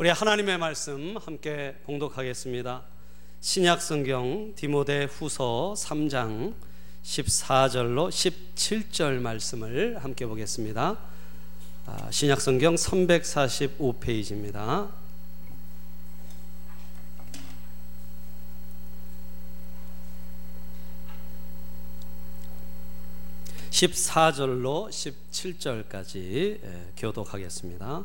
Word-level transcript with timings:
우리 0.00 0.10
하나님의 0.10 0.58
말씀 0.58 1.16
함께 1.16 1.74
봉독하겠습니다. 1.84 2.84
신약 3.40 3.82
성경 3.82 4.54
디모데 4.54 5.06
후서 5.06 5.74
3장 5.76 6.54
14절로 7.02 8.08
17절 8.08 9.18
말씀을 9.18 9.98
함께 9.98 10.24
보겠습니다. 10.24 10.96
아, 11.86 12.10
신약 12.12 12.40
성경 12.40 12.76
345페이지입니다. 12.76 14.88
14절로 23.70 24.90
17절까지 24.90 26.60
교독하겠습니다. 26.96 28.04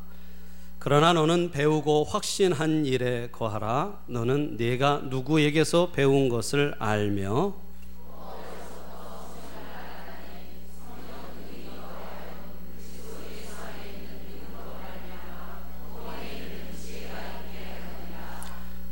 그러나 0.84 1.14
너는 1.14 1.52
배우고 1.52 2.04
확신한 2.04 2.86
일에 2.86 3.30
거하라. 3.32 4.02
너는 4.08 4.58
네가 4.58 5.04
누구에게서 5.06 5.92
배운 5.94 6.28
것을 6.28 6.76
알며 6.78 7.54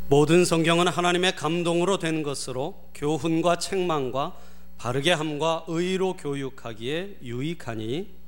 모든 0.08 0.46
성경은 0.46 0.88
하나님의 0.88 1.36
감동으로 1.36 1.98
된 1.98 2.22
것으로 2.22 2.88
교훈과 2.94 3.56
책망과 3.58 4.34
바르게 4.78 5.12
함과 5.12 5.66
의로 5.68 6.16
교육하기에 6.16 7.18
유익하니 7.22 8.21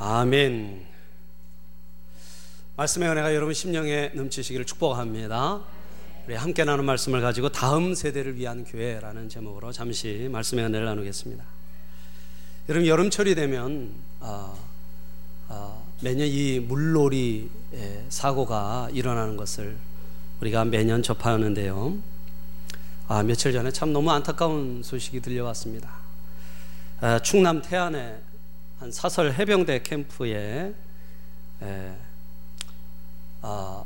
아멘. 0.00 0.86
말씀의 2.76 3.08
은혜가 3.08 3.34
여러분 3.34 3.52
심령에 3.52 4.12
넘치시기를 4.14 4.64
축복합니다. 4.64 5.60
우리 6.24 6.36
함께 6.36 6.62
나눈 6.62 6.84
말씀을 6.84 7.20
가지고 7.20 7.48
다음 7.48 7.94
세대를 7.94 8.36
위한 8.36 8.62
교회라는 8.64 9.28
제목으로 9.28 9.72
잠시 9.72 10.28
말씀의 10.30 10.66
은혜를 10.66 10.86
나누겠습니다. 10.86 11.44
여러분 12.68 12.86
여름철이 12.86 13.34
되면 13.34 13.90
아, 14.20 14.54
아, 15.48 15.82
매년 16.00 16.28
이 16.28 16.60
물놀이 16.60 17.50
사고가 18.08 18.90
일어나는 18.92 19.36
것을 19.36 19.76
우리가 20.40 20.64
매년 20.64 21.02
접하는데요. 21.02 21.96
아, 23.08 23.24
며칠 23.24 23.52
전에 23.52 23.72
참 23.72 23.92
너무 23.92 24.12
안타까운 24.12 24.84
소식이 24.84 25.22
들려왔습니다. 25.22 25.90
아, 27.00 27.18
충남 27.18 27.62
태안에 27.62 28.27
한 28.78 28.92
사설 28.92 29.32
해병대 29.32 29.82
캠프에 29.82 30.72
에, 31.62 31.96
아, 33.42 33.84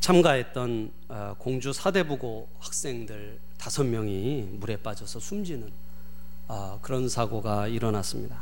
참가했던 0.00 0.90
아, 1.08 1.34
공주 1.38 1.72
사대부고 1.72 2.48
학생들 2.58 3.38
다섯 3.58 3.84
명이 3.84 4.48
물에 4.52 4.78
빠져서 4.78 5.20
숨지는 5.20 5.70
아, 6.48 6.78
그런 6.80 7.10
사고가 7.10 7.68
일어났습니다. 7.68 8.38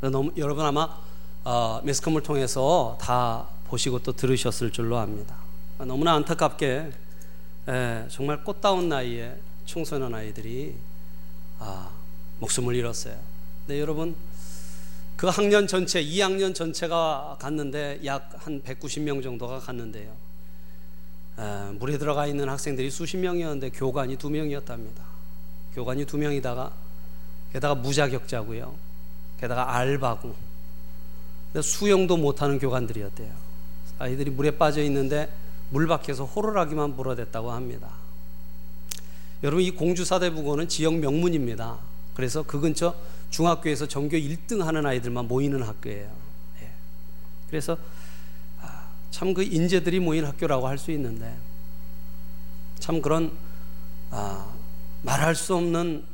너무, 0.00 0.32
여러분 0.36 0.64
아마 0.64 0.98
아, 1.44 1.80
매스컴을 1.84 2.24
통해서 2.24 2.98
다 3.00 3.46
보시고 3.68 4.00
또 4.00 4.12
들으셨을 4.12 4.72
줄로 4.72 4.98
압니다. 4.98 5.36
너무나 5.78 6.14
안타깝게 6.14 6.92
에, 7.68 8.08
정말 8.10 8.42
꽃다운 8.42 8.88
나이에 8.88 9.38
청소년 9.66 10.12
아이들이 10.16 10.74
아, 11.60 11.90
목숨을 12.40 12.74
잃었어요. 12.74 13.16
네, 13.68 13.78
여러분 13.80 14.16
그 15.18 15.26
학년 15.26 15.66
전체, 15.66 16.00
2학년 16.00 16.54
전체가 16.54 17.38
갔는데 17.40 18.00
약 18.04 18.30
한 18.38 18.62
190명 18.62 19.20
정도가 19.20 19.58
갔는데요. 19.58 20.14
에, 21.38 21.72
물에 21.72 21.98
들어가 21.98 22.26
있는 22.26 22.48
학생들이 22.48 22.88
수십 22.88 23.16
명이었는데 23.16 23.70
교관이 23.70 24.16
두 24.16 24.30
명이었답니다. 24.30 25.02
교관이 25.74 26.04
두 26.06 26.18
명이다가 26.18 26.72
게다가 27.52 27.74
무자격자고요. 27.74 28.74
게다가 29.40 29.74
알바고 29.74 30.36
수영도 31.62 32.16
못하는 32.16 32.60
교관들이었대요. 32.60 33.32
아이들이 33.98 34.30
물에 34.30 34.52
빠져 34.52 34.82
있는데 34.84 35.28
물 35.70 35.88
밖에서 35.88 36.24
호루라기만 36.26 36.96
불어댔다고 36.96 37.50
합니다. 37.50 37.90
여러분 39.42 39.64
이 39.64 39.72
공주사대부고는 39.72 40.68
지역 40.68 40.94
명문입니다. 40.94 41.76
그래서 42.14 42.44
그 42.44 42.60
근처 42.60 42.94
중학교에서 43.30 43.86
전교 43.86 44.16
1등 44.16 44.60
하는 44.60 44.86
아이들만 44.86 45.28
모이는 45.28 45.62
학교예요. 45.62 46.10
예. 46.62 46.70
그래서 47.48 47.76
아, 48.60 48.88
참그 49.10 49.42
인재들이 49.42 50.00
모인 50.00 50.24
학교라고 50.24 50.66
할 50.66 50.78
수 50.78 50.90
있는데 50.92 51.36
참 52.78 53.02
그런 53.02 53.32
아, 54.10 54.50
말할 55.02 55.34
수 55.34 55.54
없는 55.54 56.04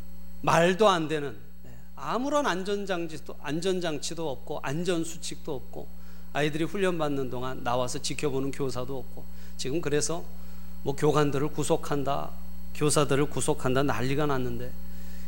말도 0.42 0.88
안 0.88 1.08
되는 1.08 1.36
예. 1.66 1.70
아무런 1.96 2.46
안전장치도 2.46 3.36
안전장치도 3.40 4.28
없고 4.30 4.60
안전수칙도 4.62 5.54
없고 5.54 5.86
아이들이 6.32 6.64
훈련받는 6.64 7.30
동안 7.30 7.62
나와서 7.62 8.00
지켜보는 8.00 8.50
교사도 8.50 8.98
없고 8.98 9.24
지금 9.56 9.80
그래서 9.80 10.24
뭐 10.82 10.96
교관들을 10.96 11.48
구속한다 11.48 12.30
교사들을 12.74 13.26
구속한다 13.30 13.84
난리가 13.84 14.26
났는데 14.26 14.72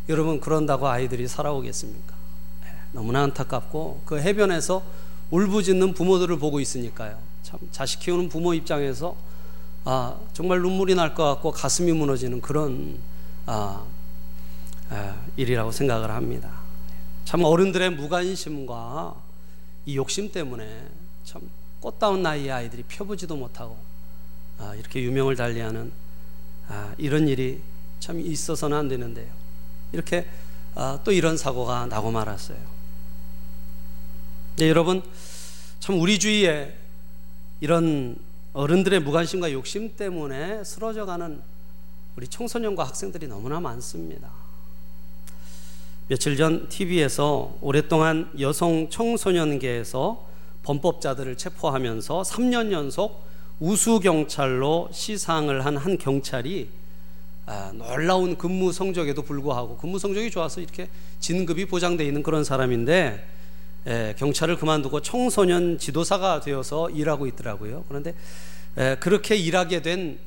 여러분 0.09 0.41
그런다고 0.41 0.89
아이들이 0.89 1.27
살아오겠습니까? 1.27 2.15
네, 2.63 2.69
너무나 2.93 3.23
안타깝고 3.25 4.03
그 4.05 4.21
해변에서 4.21 4.83
울부짖는 5.31 5.95
부모들을 5.95 6.39
보고 6.39 6.61
있으니까요. 6.61 7.19
참 7.43 7.59
자식 7.73 8.01
키우는 8.01 8.29
부모 8.29 8.55
입장에서 8.55 9.17
아, 9.85 10.17
정말 10.33 10.61
눈물이 10.61 10.95
날 10.95 11.15
것 11.15 11.25
같고 11.25 11.51
가슴이 11.53 11.93
무너지는 11.93 12.41
그런 12.41 12.99
아, 13.47 13.85
아, 14.91 15.25
일이라고 15.37 15.73
생각을 15.73 16.11
합니다. 16.11 16.51
참 17.25 17.43
어른들의 17.45 17.91
무관심과 17.91 19.15
이 19.87 19.97
욕심 19.97 20.31
때문에 20.31 20.87
참 21.25 21.43
꽃다운 21.81 22.23
나이의 22.23 22.51
아이들이 22.53 22.85
펴보지도 22.87 23.37
못하고 23.37 23.77
아, 24.59 24.75
이렇게 24.77 25.03
유명을 25.03 25.35
달리하는 25.37 25.93
아, 26.69 26.95
이런 26.99 27.27
일이 27.29 27.61
참 27.99 28.21
있어서는 28.21 28.77
안 28.77 28.89
되는데요. 28.89 29.46
이렇게 29.93 30.27
아, 30.75 30.99
또 31.05 31.13
이런 31.13 31.37
사고가 31.37 31.87
나고 31.87 32.11
말았어요. 32.11 32.59
네, 34.57 34.69
여러분 34.69 35.03
참 35.81 36.01
우리 36.01 36.19
주위에 36.19 36.75
이런 37.61 38.17
어른들의 38.53 39.01
무관심과 39.01 39.53
욕심 39.53 39.97
때문에 39.97 40.65
쓰러져가는 40.65 41.41
우리 42.17 42.27
청소년과 42.29 42.85
학생들이 42.85 43.29
너무나 43.29 43.61
많습니다. 43.61 44.31
며칠 46.09 46.37
전 46.37 46.69
TV에서 46.69 47.57
오랫동안 47.61 48.31
여성 48.39 48.89
청소년계에서 48.89 50.27
범법자들을 50.63 51.37
체포하면서 51.37 52.23
3년 52.23 52.73
연속 52.73 53.27
우수 53.61 54.01
경찰로 54.01 54.89
시상을 54.93 55.65
한 55.65 55.77
한 55.77 55.99
경찰이 55.99 56.69
아, 57.47 57.73
놀라운 57.75 58.37
근무 58.37 58.73
성적에도 58.73 59.23
불구하고 59.23 59.77
근무 59.77 60.01
성적이 60.01 60.33
좋아서 60.33 60.61
이렇게 60.61 60.89
진급이 61.21 61.67
보장되어 61.67 62.05
있는 62.05 62.25
그런 62.25 62.43
사람인데 62.43 63.25
에, 63.87 64.15
경찰을 64.19 64.57
그만두고 64.57 65.01
청소년 65.01 65.79
지도사가 65.79 66.41
되어서 66.41 66.91
일하고 66.91 67.29
있더라고요. 67.29 67.85
그런데 67.87 68.15
에, 68.77 68.97
그렇게 68.97 69.37
일하게 69.37 69.83
된 69.83 70.19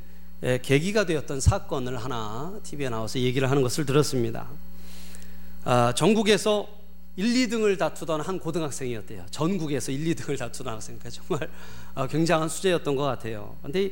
에, 0.42 0.60
계기가 0.62 1.06
되었던 1.06 1.42
사건을 1.42 1.98
하나 1.98 2.58
TV에 2.64 2.88
나와서 2.88 3.20
얘기를 3.20 3.52
하는 3.52 3.62
것을 3.64 3.86
들었습니다. 3.86 4.48
아, 5.66 5.94
전국에서 5.94 6.68
1, 7.18 7.50
2등을 7.50 7.78
다투던 7.78 8.22
한 8.22 8.40
고등학생이었대요. 8.40 9.26
전국에서 9.30 9.92
1, 9.92 10.16
2등을 10.16 10.38
다투던 10.40 10.74
학생. 10.74 10.98
정말 11.12 11.50
아, 11.96 12.08
굉장한 12.08 12.48
수재였던 12.48 12.96
것 12.96 13.04
같아요. 13.04 13.58
그런데 13.62 13.92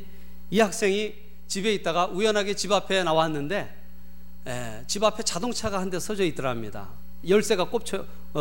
이 0.49 0.61
학생이 0.61 1.26
집에 1.47 1.73
있다가 1.73 2.07
우연하게 2.07 2.55
집 2.55 2.71
앞에 2.71 3.03
나왔는데 3.03 3.75
에, 4.47 4.83
집 4.87 5.03
앞에 5.03 5.23
자동차가 5.23 5.79
한 5.79 5.89
대 5.89 5.99
서져 5.99 6.23
있더랍니다. 6.23 6.89
열쇠가 7.27 7.65
꼽혀 7.69 8.05
어, 8.33 8.39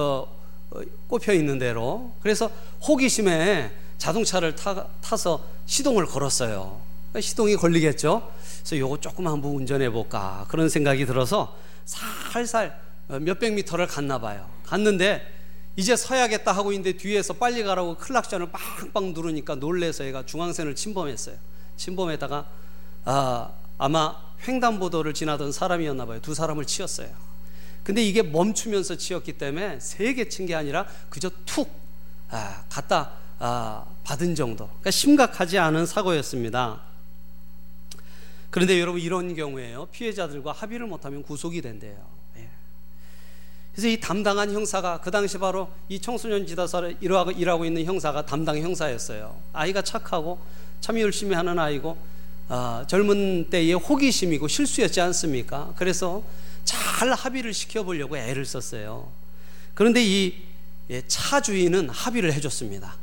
어, 0.71 0.81
꼽혀 1.09 1.33
있는 1.33 1.59
대로 1.59 2.13
그래서 2.21 2.51
호기심에 2.87 3.73
자동차를 3.99 4.55
타, 4.55 4.87
타서 5.01 5.43
시동을 5.67 6.07
걸었어요. 6.07 6.81
시동이 7.19 7.57
걸리겠죠. 7.57 8.31
그래서 8.61 8.79
요거 8.79 9.01
조금 9.01 9.27
한번 9.27 9.53
운전해 9.53 9.89
볼까 9.91 10.45
그런 10.49 10.69
생각이 10.69 11.07
들어서 11.07 11.57
살살 11.85 12.79
어, 13.09 13.19
몇백 13.21 13.55
미터를 13.55 13.87
갔나 13.87 14.21
봐요. 14.21 14.49
갔는데 14.65 15.35
이제 15.77 15.95
서야겠다 15.95 16.53
하고 16.53 16.73
있는데 16.73 16.97
뒤에서 16.97 17.35
빨리 17.35 17.63
가라고 17.63 17.97
클락션을 17.97 18.51
빵빵 18.51 19.13
누르니까 19.13 19.55
놀래서 19.57 20.05
얘가 20.05 20.25
중앙선을 20.27 20.75
침범했어요. 20.75 21.37
침범했다가 21.77 22.47
아, 23.07 23.51
아마 23.79 24.17
횡단보도를 24.47 25.15
지나던 25.15 25.53
사람이었나 25.53 26.05
봐요. 26.07 26.21
두 26.21 26.35
사람을 26.35 26.67
치었어요. 26.67 27.09
근데 27.83 28.03
이게 28.03 28.23
멈추면서 28.23 28.97
치였기 28.97 29.35
때문에 29.35 29.79
세게 29.81 30.29
친게 30.29 30.55
아니라 30.55 30.87
그저 31.09 31.31
툭 31.47 31.71
아, 32.31 32.65
갖다 32.69 33.13
아, 33.39 33.85
받은 34.03 34.35
정도. 34.35 34.67
그러니까 34.67 34.91
심각하지 34.91 35.59
않은 35.59 35.87
사고였습니다. 35.87 36.81
그런데 38.51 38.81
여러분 38.81 39.01
이런 39.01 39.35
경우에요. 39.35 39.87
피해자들과 39.93 40.51
합의를 40.51 40.87
못하면 40.87 41.23
구속이 41.23 41.61
된대요. 41.63 41.97
예. 42.39 42.49
그래서 43.73 43.89
이 43.89 44.01
담당한 44.01 44.51
형사가 44.51 45.01
그 45.01 45.11
당시 45.11 45.39
바로 45.39 45.69
이 45.89 46.01
청소년 46.01 46.47
지도사를 46.47 46.97
일하고, 47.01 47.31
일하고 47.31 47.65
있는 47.67 47.85
형사가 47.85 48.27
담당 48.27 48.59
형사였어요. 48.59 49.39
아이가 49.53 49.83
착하고 49.83 50.41
참 50.81 50.99
열심히 50.99 51.37
하는 51.37 51.59
아이고 51.59 51.97
어, 52.49 52.85
젊은 52.87 53.51
때의 53.51 53.75
호기심이고 53.75 54.47
실수였지 54.49 55.01
않습니까? 55.01 55.73
그래서 55.77 56.23
잘 56.65 57.13
합의를 57.13 57.53
시켜보려고 57.53 58.17
애를 58.17 58.45
썼어요. 58.45 59.09
그런데 59.75 60.05
이 60.05 60.35
예, 60.91 61.03
차주인은 61.07 61.91
합의를 61.91 62.33
해줬습니다. 62.35 62.95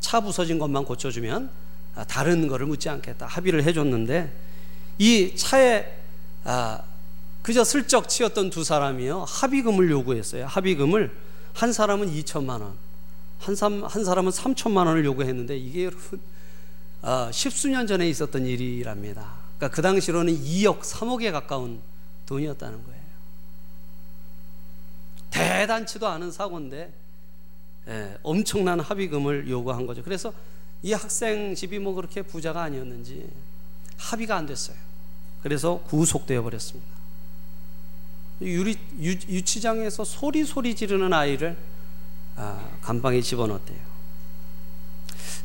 차 0.00 0.20
부서진 0.20 0.58
것만 0.58 0.84
고쳐주면 0.84 1.50
아, 1.94 2.04
다른 2.04 2.48
거를 2.48 2.66
묻지 2.66 2.88
않겠다. 2.88 3.26
합의를 3.26 3.64
해줬는데 3.64 4.32
이 4.98 5.36
차에 5.36 5.92
아, 6.44 6.82
그저 7.42 7.64
슬쩍 7.64 8.08
치였던 8.08 8.50
두 8.50 8.64
사람이요 8.64 9.24
합의금을 9.28 9.90
요구했어요. 9.90 10.46
합의금을 10.46 11.14
한 11.52 11.72
사람은 11.72 12.12
2천만 12.12 12.60
원, 12.60 12.74
한, 13.38 13.54
사람, 13.54 13.84
한 13.84 14.04
사람은 14.04 14.30
3천만 14.30 14.86
원을 14.86 15.04
요구했는데 15.04 15.56
이게 15.56 15.84
여러분 15.84 16.20
어, 17.06 17.30
십수년 17.30 17.86
전에 17.86 18.08
있었던 18.08 18.44
일이랍니다. 18.44 19.34
그러니까 19.56 19.76
그 19.76 19.80
당시로는 19.80 20.42
2억, 20.42 20.80
3억에 20.80 21.30
가까운 21.30 21.80
돈이었다는 22.26 22.84
거예요. 22.84 23.00
대단치도 25.30 26.08
않은 26.08 26.32
사고인데 26.32 26.92
예, 27.86 28.18
엄청난 28.24 28.80
합의금을 28.80 29.48
요구한 29.48 29.86
거죠. 29.86 30.02
그래서 30.02 30.32
이 30.82 30.92
학생 30.92 31.54
집이 31.54 31.78
뭐 31.78 31.94
그렇게 31.94 32.22
부자가 32.22 32.62
아니었는지 32.62 33.30
합의가 33.98 34.34
안 34.34 34.46
됐어요. 34.46 34.76
그래서 35.44 35.78
구속되어 35.86 36.42
버렸습니다. 36.42 36.90
유리, 38.40 38.76
유, 39.00 39.12
유치장에서 39.12 40.02
소리 40.02 40.44
소리 40.44 40.74
지르는 40.74 41.12
아이를 41.12 41.56
아, 42.34 42.68
감방에 42.82 43.20
집어넣었대요. 43.20 43.95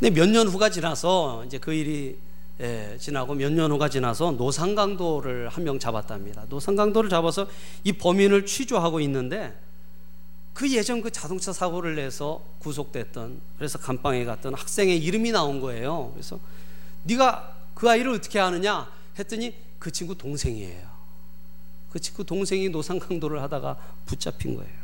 근데 0.01 0.19
몇 0.19 0.27
년 0.27 0.47
후가 0.47 0.69
지나서 0.71 1.45
이제 1.45 1.59
그 1.59 1.73
일이 1.73 2.17
예, 2.59 2.97
지나고 2.99 3.35
몇 3.35 3.51
년 3.53 3.71
후가 3.71 3.87
지나서 3.89 4.31
노상강도를 4.31 5.49
한 5.49 5.63
명 5.63 5.77
잡았답니다. 5.77 6.45
노상강도를 6.49 7.09
잡아서 7.09 7.47
이 7.83 7.93
범인을 7.93 8.47
취조하고 8.47 8.99
있는데 9.01 9.55
그 10.55 10.71
예전 10.73 11.01
그 11.03 11.11
자동차 11.11 11.53
사고를 11.53 11.95
내서 11.95 12.43
구속됐던 12.59 13.39
그래서 13.57 13.77
감방에 13.77 14.25
갔던 14.25 14.55
학생의 14.55 14.97
이름이 14.97 15.31
나온 15.31 15.61
거예요. 15.61 16.09
그래서 16.13 16.39
네가 17.03 17.55
그 17.75 17.87
아이를 17.89 18.11
어떻게 18.13 18.39
아느냐 18.39 18.89
했더니 19.19 19.53
그 19.77 19.91
친구 19.91 20.17
동생이에요. 20.17 20.89
그 21.91 21.99
친구 21.99 22.23
동생이 22.23 22.69
노상강도를 22.69 23.41
하다가 23.43 23.77
붙잡힌 24.07 24.55
거예요. 24.55 24.81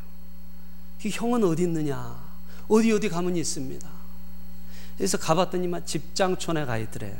그 1.01 1.09
형은 1.09 1.43
어디 1.43 1.63
있느냐? 1.63 2.23
어디 2.67 2.91
어디 2.91 3.09
가면 3.09 3.35
있습니다. 3.35 3.96
그래서 4.97 5.17
가봤더니만 5.17 5.85
집장촌에 5.85 6.65
가 6.65 6.77
있더래요. 6.77 7.15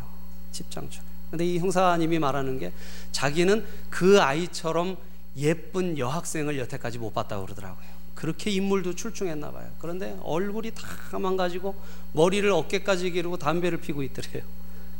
집장촌. 0.52 1.04
근데 1.30 1.46
이 1.46 1.60
형사님이 1.60 2.20
말하는 2.20 2.58
게 2.58 2.72
자기는 3.12 3.66
그 3.90 4.22
아이처럼 4.22 4.98
예쁜 5.38 5.98
여학생을 5.98 6.58
여태까지 6.58 6.98
못 6.98 7.14
봤다고 7.14 7.46
그러더라고요. 7.46 7.98
그렇게 8.16 8.50
인물도 8.50 8.96
출중했나 8.96 9.52
봐요. 9.52 9.70
그런데 9.78 10.18
얼굴이 10.24 10.72
다 10.72 11.20
망가지고 11.20 11.76
머리를 12.14 12.50
어깨까지 12.50 13.12
기르고 13.12 13.38
담배를 13.38 13.80
피고 13.80 14.02
있더래요. 14.02 14.44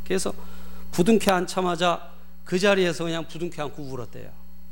그래서 0.04 0.32
부둥켜 0.92 1.32
앉자마자 1.32 2.12
그 2.44 2.58
자리에서 2.58 3.04
그냥 3.04 3.26
부둥켜 3.26 3.64
안고 3.64 3.82
울었대요. 3.82 4.30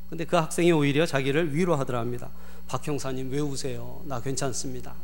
근데 0.08 0.25
그 0.25 0.37
학생이 0.37 0.70
오히려 0.70 1.05
자기를 1.05 1.55
위로하더랍니다. 1.55 2.31
박 2.69 2.87
형사님 2.87 3.32
왜 3.32 3.41
우세요? 3.41 4.00
나 4.05 4.20
괜찮습니다. 4.20 4.94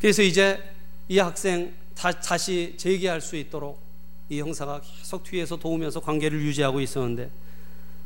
그래서 0.00 0.22
이제 0.22 0.62
이 1.08 1.18
학생 1.18 1.74
다, 1.94 2.10
다시 2.12 2.74
재기할 2.76 3.20
수 3.20 3.36
있도록 3.36 3.80
이 4.28 4.40
형사가 4.40 4.80
계속 4.80 5.22
뒤에서 5.22 5.56
도우면서 5.56 6.00
관계를 6.00 6.40
유지하고 6.42 6.80
있었는데 6.80 7.30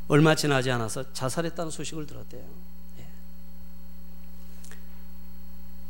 얼마 0.07 0.35
지나지 0.35 0.69
않아서 0.71 1.11
자살했다는 1.13 1.71
소식을 1.71 2.05
들었대요. 2.05 2.43
예. 2.99 3.07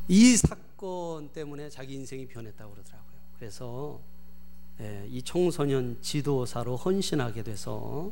이 0.08 0.38
사건 0.38 1.30
때문에 1.30 1.70
자기 1.70 1.96
인생이 1.96 2.28
변했다고 2.28 2.72
그러더라고요. 2.74 3.20
그래서 3.38 4.00
예, 4.82 5.06
이 5.10 5.22
청소년 5.22 5.98
지도사로 6.02 6.78
헌신하게 6.78 7.44
돼서 7.44 8.12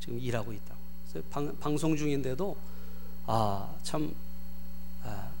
지금 0.00 0.18
일하고 0.18 0.52
있다고. 0.52 0.80
방, 1.30 1.58
방송 1.58 1.96
중인데도 1.96 2.56
아 3.26 3.74
참 3.82 4.14
아, 5.04 5.31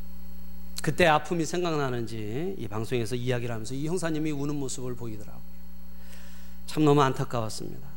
그때 0.82 1.06
아픔이 1.06 1.46
생각나는지 1.46 2.56
이 2.58 2.68
방송에서 2.68 3.14
이야기를 3.14 3.54
하면서 3.54 3.72
이 3.72 3.86
형사님이 3.86 4.32
우는 4.32 4.56
모습을 4.56 4.96
보이더라고요. 4.96 5.42
참 6.66 6.84
너무 6.84 7.00
안타까웠습니다. 7.02 7.88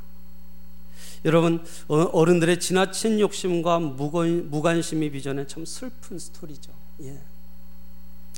여러분 1.26 1.66
어, 1.88 1.96
어른들의 1.96 2.60
지나친 2.60 3.20
욕심과 3.20 3.80
무관, 3.80 4.52
무관심이 4.52 5.10
비전에 5.10 5.48
참 5.48 5.66
슬픈 5.66 6.20
스토리죠. 6.20 6.72
예. 7.02 7.20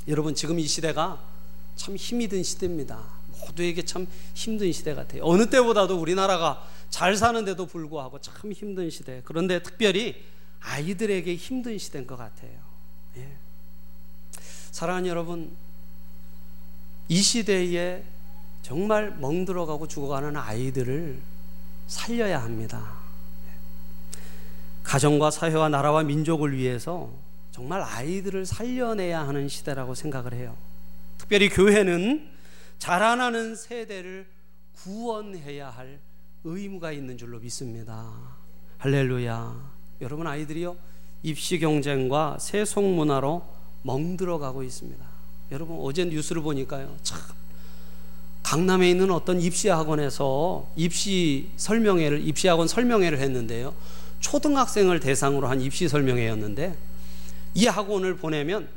여러분 0.08 0.34
지금 0.34 0.58
이 0.58 0.66
시대가 0.66 1.22
참 1.76 1.96
힘이 1.96 2.28
든 2.28 2.42
시대입니다. 2.42 2.98
모두에게 3.42 3.84
참 3.84 4.06
힘든 4.32 4.72
시대 4.72 4.94
같아요. 4.94 5.22
어느 5.24 5.50
때보다도 5.50 6.00
우리나라가 6.00 6.66
잘 6.88 7.16
사는데도 7.16 7.66
불구하고 7.66 8.18
참 8.22 8.50
힘든 8.52 8.88
시대. 8.88 9.20
그런데 9.26 9.62
특별히 9.62 10.16
아이들에게 10.60 11.36
힘든 11.36 11.76
시대인 11.76 12.06
것 12.06 12.16
같아요. 12.16 12.67
예. 14.68 14.72
사랑하는 14.72 15.08
여러분, 15.08 15.50
이 17.08 17.20
시대에 17.22 18.02
정말 18.62 19.16
멍들어가고 19.18 19.88
죽어가는 19.88 20.36
아이들을 20.36 21.20
살려야 21.86 22.42
합니다. 22.42 22.98
가정과 24.82 25.30
사회와 25.30 25.68
나라와 25.68 26.02
민족을 26.02 26.56
위해서 26.56 27.10
정말 27.50 27.80
아이들을 27.82 28.46
살려내야 28.46 29.26
하는 29.26 29.48
시대라고 29.48 29.94
생각을 29.94 30.34
해요. 30.34 30.56
특별히 31.16 31.48
교회는 31.48 32.30
자라나는 32.78 33.56
세대를 33.56 34.26
구원해야 34.74 35.68
할 35.68 35.98
의무가 36.44 36.92
있는 36.92 37.18
줄로 37.18 37.38
믿습니다. 37.40 38.12
할렐루야. 38.78 39.72
여러분 40.00 40.26
아이들이요 40.26 40.76
입시 41.22 41.58
경쟁과 41.58 42.38
세속 42.38 42.84
문화로 42.84 43.42
멍들어가고 43.82 44.62
있습니다. 44.62 45.04
여러분 45.52 45.78
어제 45.80 46.04
뉴스를 46.04 46.42
보니까요 46.42 46.96
참 47.02 47.20
강남에 48.42 48.90
있는 48.90 49.10
어떤 49.10 49.40
입시 49.40 49.68
학원에서 49.68 50.68
입시 50.76 51.50
설명회를 51.56 52.26
입시 52.26 52.48
학원 52.48 52.68
설명회를 52.68 53.18
했는데요 53.18 53.74
초등학생을 54.20 55.00
대상으로 55.00 55.48
한 55.48 55.60
입시 55.60 55.88
설명회였는데 55.88 56.76
이 57.54 57.66
학원을 57.66 58.16
보내면 58.16 58.68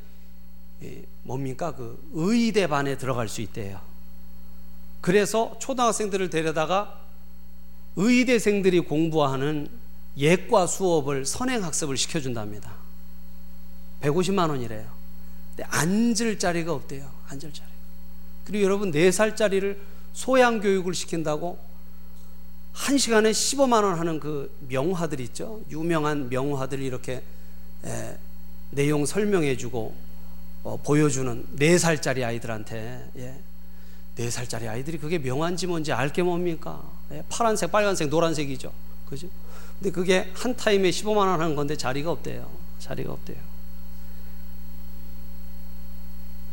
뭡니까 1.23 1.75
그 1.75 2.01
의대반에 2.13 2.97
들어갈 2.97 3.27
수 3.27 3.41
있대요. 3.41 3.79
그래서 5.01 5.55
초등학생들을 5.59 6.29
데려다가 6.29 6.99
의대생들이 7.95 8.81
공부하는 8.81 9.69
예과 10.17 10.67
수업을 10.67 11.25
선행 11.25 11.63
학습을 11.63 11.97
시켜준답니다. 11.97 12.80
150만 14.01 14.49
원이래요. 14.49 14.87
근데 15.49 15.63
앉을 15.69 16.39
자리가 16.39 16.73
없대요. 16.73 17.09
앉을 17.29 17.53
자리. 17.53 17.69
그리고 18.45 18.63
여러분 18.65 18.91
4살짜리를 18.91 19.77
소양 20.13 20.59
교육을 20.59 20.93
시킨다고 20.93 21.57
한 22.73 22.97
시간에 22.97 23.31
15만 23.31 23.83
원 23.83 23.99
하는 23.99 24.19
그 24.19 24.55
명화들 24.67 25.19
있죠. 25.21 25.61
유명한 25.69 26.29
명화들 26.29 26.81
이렇게 26.81 27.21
에, 27.85 28.17
내용 28.71 29.05
설명해 29.05 29.57
주고 29.57 29.93
어, 30.63 30.77
보여주는 30.77 31.45
4살짜리 31.57 32.23
아이들한테 32.23 33.11
예. 33.17 33.39
4살짜리 34.17 34.67
아이들이 34.67 34.97
그게 34.97 35.17
명화인지 35.17 35.67
뭔지 35.67 35.91
알게 35.91 36.21
뭡니까? 36.23 36.83
예, 37.11 37.23
파란색, 37.29 37.71
빨간색, 37.71 38.09
노란색이죠. 38.09 38.71
그죠? 39.09 39.27
근데 39.79 39.91
그게 39.91 40.29
한 40.33 40.55
타임에 40.55 40.89
15만 40.89 41.17
원 41.17 41.39
하는 41.41 41.55
건데 41.55 41.75
자리가 41.75 42.11
없대요. 42.11 42.49
자리가 42.79 43.11
없대요. 43.13 43.37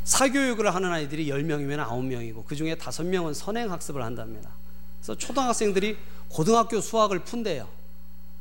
사교육을 0.08 0.74
하는 0.74 0.90
아이들이 0.90 1.26
10명이면 1.26 1.86
9명이고 1.86 2.46
그 2.46 2.56
중에 2.56 2.76
5명은 2.76 3.34
선행 3.34 3.70
학습을 3.70 4.02
한답니다. 4.02 4.48
그래서 4.98 5.14
초등학생들이 5.18 5.98
고등학교 6.30 6.80
수학을 6.80 7.18
푼대요. 7.20 7.68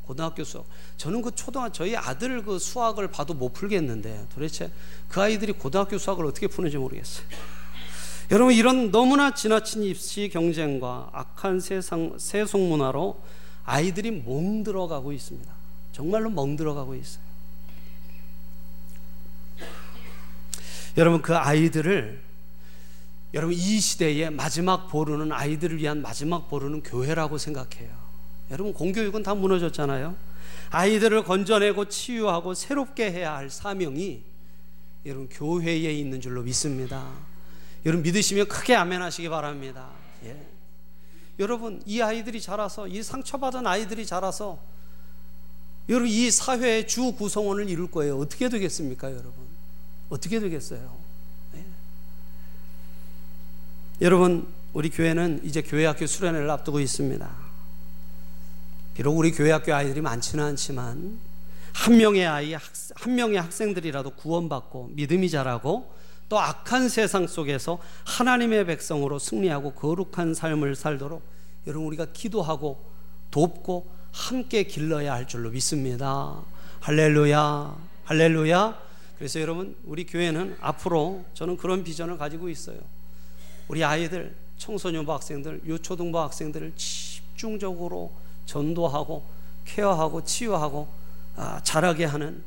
고등학교 0.06 0.44
수학. 0.44 0.64
저는 0.96 1.20
그 1.20 1.30
초등학 1.34 1.74
저희 1.74 1.94
아들 1.94 2.42
그 2.42 2.58
수학을 2.58 3.08
봐도 3.08 3.34
못 3.34 3.52
풀겠는데 3.52 4.28
도대체 4.34 4.70
그 5.10 5.20
아이들이 5.20 5.52
고등학교 5.52 5.98
수학을 5.98 6.24
어떻게 6.24 6.46
푸는지 6.46 6.78
모르겠어요. 6.78 7.26
여러분 8.30 8.54
이런 8.54 8.90
너무나 8.90 9.34
지나친 9.34 9.82
입시 9.82 10.30
경쟁과 10.32 11.10
악한 11.12 11.60
세상 11.60 12.14
세속 12.18 12.62
문화로 12.62 13.20
아이들이 13.66 14.10
멍들어가고 14.10 15.12
있습니다. 15.12 15.52
정말로 15.92 16.30
멍들어가고 16.30 16.94
있어요. 16.94 17.27
여러분 20.96 21.22
그 21.22 21.36
아이들을 21.36 22.22
여러분 23.34 23.54
이 23.54 23.80
시대의 23.80 24.30
마지막 24.30 24.88
보루는 24.88 25.32
아이들을 25.32 25.78
위한 25.78 26.00
마지막 26.00 26.48
보루는 26.48 26.82
교회라고 26.82 27.38
생각해요. 27.38 27.90
여러분 28.50 28.72
공교육은 28.72 29.22
다 29.22 29.34
무너졌잖아요. 29.34 30.16
아이들을 30.70 31.24
건져내고 31.24 31.88
치유하고 31.88 32.54
새롭게 32.54 33.10
해야 33.12 33.36
할 33.36 33.50
사명이 33.50 34.22
여러분 35.06 35.28
교회에 35.28 35.92
있는 35.92 36.20
줄로 36.20 36.42
믿습니다. 36.42 37.06
여러분 37.84 38.02
믿으시면 38.02 38.48
크게 38.48 38.74
아멘하시기 38.74 39.28
바랍니다. 39.28 39.88
예. 40.24 40.36
여러분 41.38 41.82
이 41.86 42.00
아이들이 42.00 42.40
자라서 42.40 42.88
이 42.88 43.02
상처받은 43.02 43.66
아이들이 43.66 44.04
자라서 44.04 44.58
여러분 45.88 46.08
이 46.08 46.30
사회의 46.30 46.86
주 46.86 47.12
구성원을 47.12 47.68
이룰 47.70 47.90
거예요. 47.90 48.18
어떻게 48.18 48.48
되겠습니까, 48.48 49.10
여러분? 49.10 49.47
어떻게 50.08 50.40
되겠어요? 50.40 50.96
예. 51.56 51.64
여러분 54.00 54.46
우리 54.72 54.90
교회는 54.90 55.40
이제 55.44 55.62
교회학교 55.62 56.06
수련회를 56.06 56.48
앞두고 56.50 56.80
있습니다. 56.80 57.28
비록 58.94 59.16
우리 59.16 59.32
교회학교 59.32 59.74
아이들이 59.74 60.00
많지는 60.00 60.44
않지만 60.44 61.18
한 61.72 61.96
명의 61.96 62.26
아이, 62.26 62.52
한 62.52 63.14
명의 63.14 63.40
학생들이라도 63.40 64.10
구원받고 64.10 64.90
믿음이 64.94 65.30
자라고 65.30 65.92
또 66.28 66.38
악한 66.38 66.88
세상 66.88 67.26
속에서 67.26 67.78
하나님의 68.04 68.66
백성으로 68.66 69.18
승리하고 69.18 69.72
거룩한 69.72 70.34
삶을 70.34 70.74
살도록 70.74 71.22
여러분 71.66 71.86
우리가 71.86 72.06
기도하고 72.12 72.84
돕고 73.30 73.90
함께 74.12 74.64
길러야 74.64 75.12
할 75.12 75.28
줄로 75.28 75.50
믿습니다. 75.50 76.42
할렐루야. 76.80 77.76
할렐루야. 78.04 78.87
그래서 79.18 79.40
여러분 79.40 79.76
우리 79.84 80.06
교회는 80.06 80.56
앞으로 80.60 81.24
저는 81.34 81.56
그런 81.56 81.82
비전을 81.82 82.18
가지고 82.18 82.48
있어요. 82.48 82.78
우리 83.66 83.84
아이들, 83.84 84.34
청소년부 84.56 85.12
학생들, 85.12 85.62
유초등부 85.66 86.18
학생들을 86.18 86.72
집중적으로 86.76 88.12
전도하고 88.46 89.24
케어하고 89.64 90.24
치유하고 90.24 90.88
아, 91.36 91.60
자라게 91.62 92.04
하는 92.04 92.42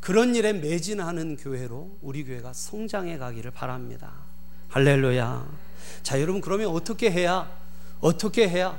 그런 0.00 0.34
일에 0.34 0.52
매진하는 0.52 1.36
교회로 1.36 1.98
우리 2.02 2.24
교회가 2.24 2.52
성장해 2.52 3.18
가기를 3.18 3.50
바랍니다. 3.50 4.12
할렐루야. 4.68 5.48
자, 6.02 6.20
여러분 6.20 6.40
그러면 6.40 6.68
어떻게 6.68 7.10
해야 7.10 7.50
어떻게 8.00 8.48
해야 8.48 8.78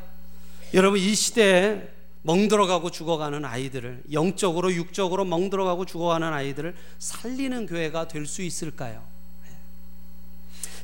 여러분 0.74 1.00
이 1.00 1.16
시대에 1.16 1.90
멍들어가고 2.30 2.92
죽어가는 2.92 3.44
아이들을 3.44 4.04
영적으로 4.12 4.72
육적으로 4.72 5.26
멍들어가고 5.26 5.86
죽어가는 5.86 6.28
아이들을 6.32 6.76
살리는 7.00 7.66
교회가 7.66 8.08
될 8.08 8.28
수 8.28 8.44
있을까요? 8.44 9.04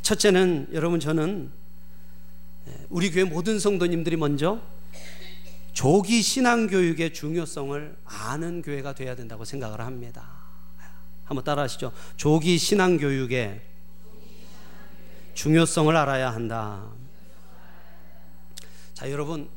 첫째는 0.02 0.70
여러분 0.74 1.00
저는 1.00 1.52
우리 2.90 3.12
교회 3.12 3.24
모든 3.24 3.60
성도님들이 3.60 4.16
먼저 4.16 4.60
조기 5.74 6.24
신앙 6.24 6.66
교육의 6.66 7.14
중요성을 7.14 7.96
아는 8.06 8.64
교회가 8.64 8.96
돼야 8.96 9.16
된다고 9.16 9.46
생각을 9.46 9.82
합니다. 9.82 10.28
한번 11.26 11.44
따라하시죠. 11.44 11.92
조기 12.18 12.58
신앙 12.58 12.98
교육의 12.98 13.62
중요성을 15.36 15.96
알아야 15.96 16.34
한다. 16.34 16.90
자, 18.96 19.12
여러분 19.12 19.50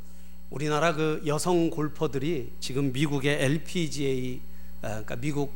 우리나라 0.50 0.94
그 0.94 1.22
여성 1.26 1.70
골퍼들이 1.70 2.52
지금 2.60 2.92
미국의 2.92 3.44
LPGA 3.44 4.40
그러니까 4.80 5.16
미국 5.16 5.52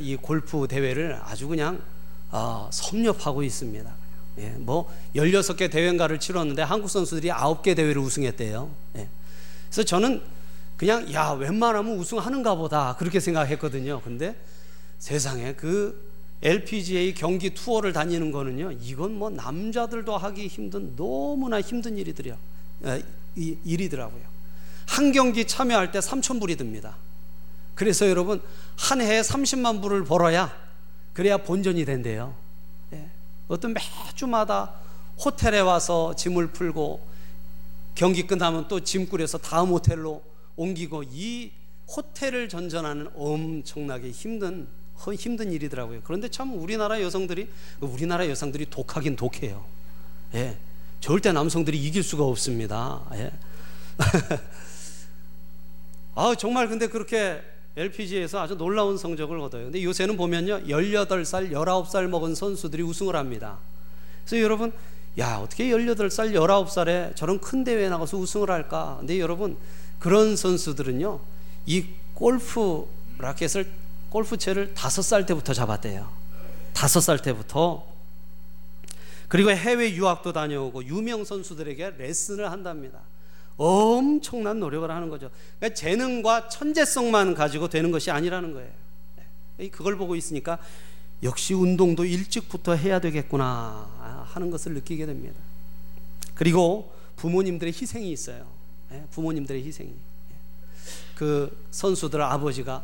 이 0.00 0.16
골프 0.20 0.66
대회를 0.68 1.20
아주 1.22 1.48
그냥 1.48 1.80
어, 2.30 2.68
섭렵하고 2.72 3.44
있습니다. 3.44 3.94
예, 4.38 4.48
뭐 4.58 4.92
16개 5.14 5.70
대회인가를 5.70 6.18
치렀는데 6.18 6.62
한국 6.62 6.88
선수들이 6.88 7.28
9개 7.28 7.76
대회를 7.76 7.98
우승했대요. 7.98 8.70
예. 8.96 9.08
그래서 9.68 9.84
저는 9.84 10.20
그냥 10.76 11.12
야 11.12 11.30
웬만하면 11.30 11.96
우승하는가 11.96 12.56
보다 12.56 12.96
그렇게 12.98 13.20
생각했거든요. 13.20 14.00
근데 14.02 14.34
세상에 14.98 15.54
그 15.54 16.12
LPGA 16.42 17.14
경기 17.14 17.54
투어를 17.54 17.92
다니는 17.92 18.32
거는요. 18.32 18.72
이건 18.82 19.14
뭐 19.14 19.30
남자들도 19.30 20.16
하기 20.16 20.48
힘든 20.48 20.96
너무나 20.96 21.60
힘든 21.60 21.96
일이더요. 21.96 22.36
일이더라고요. 23.36 24.22
한 24.86 25.12
경기 25.12 25.46
참여할 25.46 25.92
때 25.92 25.98
3천 25.98 26.40
불이 26.40 26.56
듭니다. 26.56 26.96
그래서 27.74 28.08
여러분 28.08 28.40
한 28.76 29.00
해에 29.00 29.20
30만 29.20 29.82
불을 29.82 30.04
벌어야 30.04 30.54
그래야 31.12 31.36
본전이 31.38 31.84
된대요. 31.84 32.34
예. 32.92 33.08
어떤 33.48 33.74
매주마다 33.74 34.72
호텔에 35.24 35.60
와서 35.60 36.14
짐을 36.16 36.48
풀고 36.48 37.06
경기 37.94 38.26
끝나면 38.26 38.68
또 38.68 38.80
짐 38.80 39.08
꾸려서 39.08 39.38
다음 39.38 39.68
호텔로 39.70 40.22
옮기고 40.56 41.04
이 41.04 41.52
호텔을 41.88 42.48
전전하는 42.48 43.08
엄청나게 43.14 44.10
힘든 44.10 44.66
힘든 45.16 45.52
일이더라고요. 45.52 46.00
그런데 46.04 46.28
참 46.28 46.54
우리나라 46.54 47.00
여성들이 47.02 47.48
우리나라 47.80 48.28
여성들이 48.28 48.70
독하긴 48.70 49.16
독해요. 49.16 49.64
예. 50.34 50.56
절대 51.04 51.32
남성들이 51.32 51.76
이길 51.76 52.02
수가 52.02 52.24
없습니다. 52.24 53.02
예. 53.12 53.30
아, 56.14 56.34
정말 56.38 56.66
근데 56.66 56.86
그렇게 56.86 57.42
LPG에서 57.76 58.40
아주 58.40 58.56
놀라운 58.56 58.96
성적을 58.96 59.38
얻어요. 59.40 59.64
근데 59.64 59.84
요새는 59.84 60.16
보면요. 60.16 60.62
18살, 60.62 61.52
19살 61.52 62.06
먹은 62.06 62.34
선수들이 62.34 62.82
우승을 62.84 63.16
합니다. 63.16 63.58
그래서 64.24 64.42
여러분 64.42 64.72
야, 65.18 65.36
어떻게 65.36 65.66
18살, 65.68 66.32
19살에 66.32 67.14
저런 67.14 67.38
큰 67.38 67.64
대회에 67.64 67.90
나가서 67.90 68.16
우승을 68.16 68.50
할까? 68.50 68.96
근데 69.00 69.20
여러분, 69.20 69.58
그런 69.98 70.36
선수들은요, 70.36 71.20
이 71.66 71.84
골프 72.14 72.86
라켓을, 73.18 73.70
골프채를 74.08 74.72
다섯 74.72 75.02
살 75.02 75.26
때부터 75.26 75.52
잡았대요. 75.52 76.08
다섯 76.72 77.00
살 77.00 77.18
때부터. 77.18 77.93
그리고 79.28 79.50
해외 79.50 79.92
유학도 79.92 80.32
다녀오고 80.32 80.84
유명 80.84 81.24
선수들에게 81.24 81.94
레슨을 81.98 82.50
한답니다. 82.50 83.00
엄청난 83.56 84.58
노력을 84.58 84.90
하는 84.90 85.08
거죠. 85.08 85.30
그러니까 85.58 85.74
재능과 85.74 86.48
천재성만 86.48 87.34
가지고 87.34 87.68
되는 87.68 87.90
것이 87.90 88.10
아니라는 88.10 88.52
거예요. 88.52 88.70
네. 89.58 89.68
그걸 89.68 89.96
보고 89.96 90.16
있으니까 90.16 90.58
역시 91.22 91.54
운동도 91.54 92.04
일찍부터 92.04 92.74
해야 92.74 93.00
되겠구나 93.00 94.24
하는 94.26 94.50
것을 94.50 94.74
느끼게 94.74 95.06
됩니다. 95.06 95.36
그리고 96.34 96.92
부모님들의 97.16 97.72
희생이 97.72 98.10
있어요. 98.10 98.46
예, 98.92 99.06
부모님들의 99.10 99.64
희생이. 99.64 99.90
예. 99.90 100.34
그 101.14 101.64
선수들 101.70 102.20
아버지가 102.20 102.82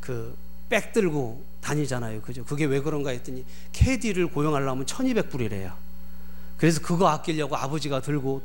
그 0.00 0.34
백 0.70 0.92
들고 0.92 1.44
다니잖아요. 1.60 2.22
그죠? 2.22 2.44
그게 2.44 2.64
왜 2.64 2.80
그런가 2.80 3.10
했더니 3.10 3.44
캐디를 3.72 4.28
고용하려면 4.28 4.86
1200불이래요. 4.86 5.74
그래서 6.56 6.80
그거 6.80 7.08
아끼려고 7.08 7.56
아버지가 7.56 8.00
들고 8.00 8.40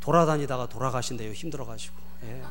돌아다니다가 0.00 0.68
돌아가신대요. 0.68 1.32
힘들어가지고. 1.32 1.94
예. 2.24 2.42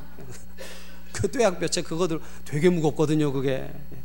그 1.14 1.30
뙤약볕에 1.30 1.84
그거들 1.84 2.20
되게 2.44 2.70
무겁거든요. 2.70 3.32
그게. 3.32 3.52
예. 3.52 3.98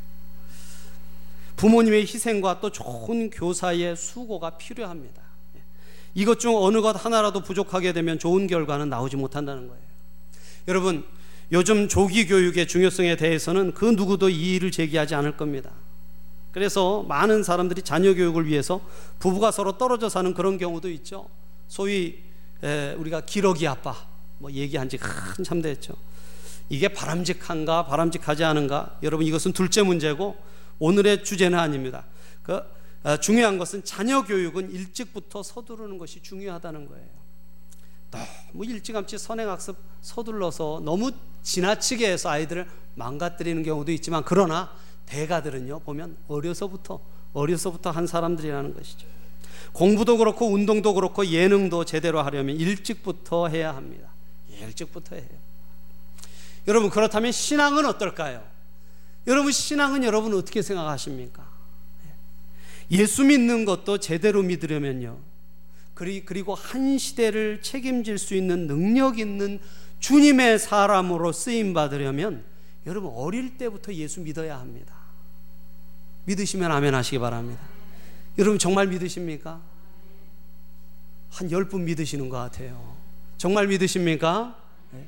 부모님의 1.57 2.03
희생과 2.03 2.61
또 2.61 2.71
좋은 2.71 3.31
교사의 3.31 3.97
수고가 3.97 4.59
필요합니다. 4.59 5.23
예. 5.57 5.63
이것 6.15 6.39
중 6.39 6.55
어느 6.57 6.83
것 6.83 7.03
하나라도 7.03 7.43
부족하게 7.43 7.95
되면 7.95 8.19
좋은 8.19 8.47
결과는 8.47 8.91
나오지 8.91 9.17
못한다는 9.17 9.69
거예요. 9.69 9.83
여러분, 10.69 11.05
요즘 11.53 11.89
조기 11.89 12.27
교육의 12.27 12.67
중요성에 12.67 13.17
대해서는 13.17 13.75
그 13.75 13.85
누구도 13.85 14.29
이의를 14.29 14.71
제기하지 14.71 15.15
않을 15.15 15.37
겁니다. 15.37 15.71
그래서 16.53 17.03
많은 17.09 17.43
사람들이 17.43 17.83
자녀 17.83 18.15
교육을 18.15 18.47
위해서 18.47 18.81
부부가 19.19 19.51
서로 19.51 19.77
떨어져 19.77 20.09
사는 20.09 20.33
그런 20.35 20.57
경우도 20.57 20.91
있죠. 20.91 21.29
소위 21.69 22.21
우리가 22.97 23.23
기러기 23.23 23.67
아빠 23.67 23.97
뭐 24.39 24.51
얘기한 24.51 24.89
지 24.89 24.99
한참 25.01 25.61
됐죠. 25.61 25.95
이게 26.69 26.89
바람직한가 26.89 27.87
바람직하지 27.87 28.45
않은가 28.45 28.99
여러분 29.03 29.27
이것은 29.27 29.53
둘째 29.53 29.83
문제고 29.83 30.37
오늘의 30.79 31.25
주제는 31.25 31.59
아닙니다. 31.59 32.05
그 32.43 32.61
중요한 33.21 33.59
것은 33.59 33.85
자녀 33.85 34.25
교육은 34.25 34.73
일찍부터 34.73 35.43
서두르는 35.43 35.99
것이 35.99 36.23
중요하다는 36.23 36.89
거예요. 36.89 37.24
너무 38.53 38.65
일찌감치 38.65 39.19
선행학습 39.19 39.77
서둘러서 40.03 40.83
너무 40.85 41.13
지나치게 41.43 42.11
해서 42.11 42.31
아이들을 42.31 42.67
망가뜨리는 42.95 43.63
경우도 43.63 43.93
있지만 43.93 44.23
그러나 44.25 44.73
대가들은요 45.07 45.81
보면 45.81 46.17
어려서부터 46.29 47.01
어려서부터 47.33 47.91
한 47.91 48.07
사람들이라는 48.07 48.75
것이죠. 48.75 49.07
공부도 49.73 50.19
그렇고 50.19 50.47
운동도 50.47 50.95
그렇고 50.95 51.27
예능도 51.27 51.85
제대로 51.85 52.23
하려면 52.23 52.57
일찍부터 52.57 53.49
해야 53.49 53.75
합니다. 53.75 54.09
일찍부터 54.49 55.17
해요. 55.17 55.29
여러분 56.69 56.91
그렇다면 56.91 57.33
신앙은 57.33 57.85
어떨까요? 57.85 58.43
여러분 59.27 59.53
신앙은 59.53 60.05
여러분 60.05 60.35
어떻게 60.35 60.63
생각하십니까? 60.63 61.45
예수 62.91 63.25
믿는 63.25 63.65
것도 63.65 63.99
제대로 63.99 64.43
믿으려면요. 64.43 65.19
그리고 65.95 66.55
한 66.55 66.99
시대를 66.99 67.63
책임질 67.63 68.19
수 68.19 68.35
있는 68.35 68.67
능력 68.67 69.19
있는 69.19 69.61
주님의 70.01 70.59
사람으로 70.59 71.33
쓰임 71.33 71.73
받으려면 71.73 72.45
여러분 72.87 73.13
어릴 73.15 73.57
때부터 73.57 73.95
예수 73.95 74.21
믿어야 74.21 74.59
합니다. 74.59 74.95
믿으시면 76.27 76.71
아멘 76.73 76.95
하시기 76.95 77.19
바랍니다. 77.19 77.63
여러분 78.39 78.59
정말 78.59 78.87
믿으십니까? 78.89 79.61
한 81.31 81.51
열 81.51 81.65
분 81.65 81.85
믿으시는 81.85 82.29
것 82.29 82.37
같아요. 82.39 82.97
정말 83.39 83.67
믿으십니까? 83.67 84.57
네. 84.93 85.07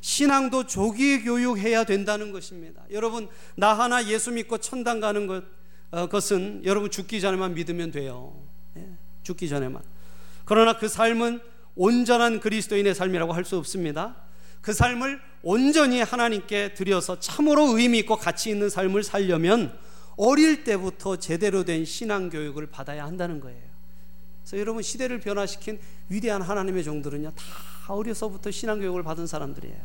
신앙도 0.00 0.66
조기 0.66 1.22
교육해야 1.22 1.84
된다는 1.84 2.32
것입니다. 2.32 2.82
여러분 2.90 3.28
나 3.54 3.74
하나 3.74 4.04
예수 4.06 4.32
믿고 4.32 4.58
천당 4.58 5.00
가는 5.00 5.26
것, 5.26 5.44
어, 5.90 6.06
것은 6.08 6.62
여러분 6.64 6.90
죽기 6.90 7.20
전에만 7.20 7.54
믿으면 7.54 7.90
돼요. 7.92 8.34
네. 8.74 8.88
죽기 9.22 9.48
전에만. 9.48 9.82
그러나 10.48 10.78
그 10.78 10.88
삶은 10.88 11.40
온전한 11.76 12.40
그리스도인의 12.40 12.94
삶이라고 12.94 13.34
할 13.34 13.44
수 13.44 13.58
없습니다. 13.58 14.16
그 14.62 14.72
삶을 14.72 15.20
온전히 15.42 16.00
하나님께 16.00 16.72
드려서 16.72 17.20
참으로 17.20 17.76
의미 17.76 17.98
있고 17.98 18.16
가치 18.16 18.48
있는 18.48 18.70
삶을 18.70 19.04
살려면 19.04 19.78
어릴 20.16 20.64
때부터 20.64 21.16
제대로 21.16 21.64
된 21.64 21.84
신앙 21.84 22.30
교육을 22.30 22.66
받아야 22.68 23.04
한다는 23.04 23.40
거예요. 23.40 23.60
그래서 24.42 24.58
여러분 24.58 24.82
시대를 24.82 25.20
변화시킨 25.20 25.78
위대한 26.08 26.40
하나님의 26.40 26.82
종들은요 26.82 27.32
다 27.36 27.44
어려서부터 27.92 28.50
신앙 28.50 28.80
교육을 28.80 29.02
받은 29.02 29.26
사람들이에요. 29.26 29.76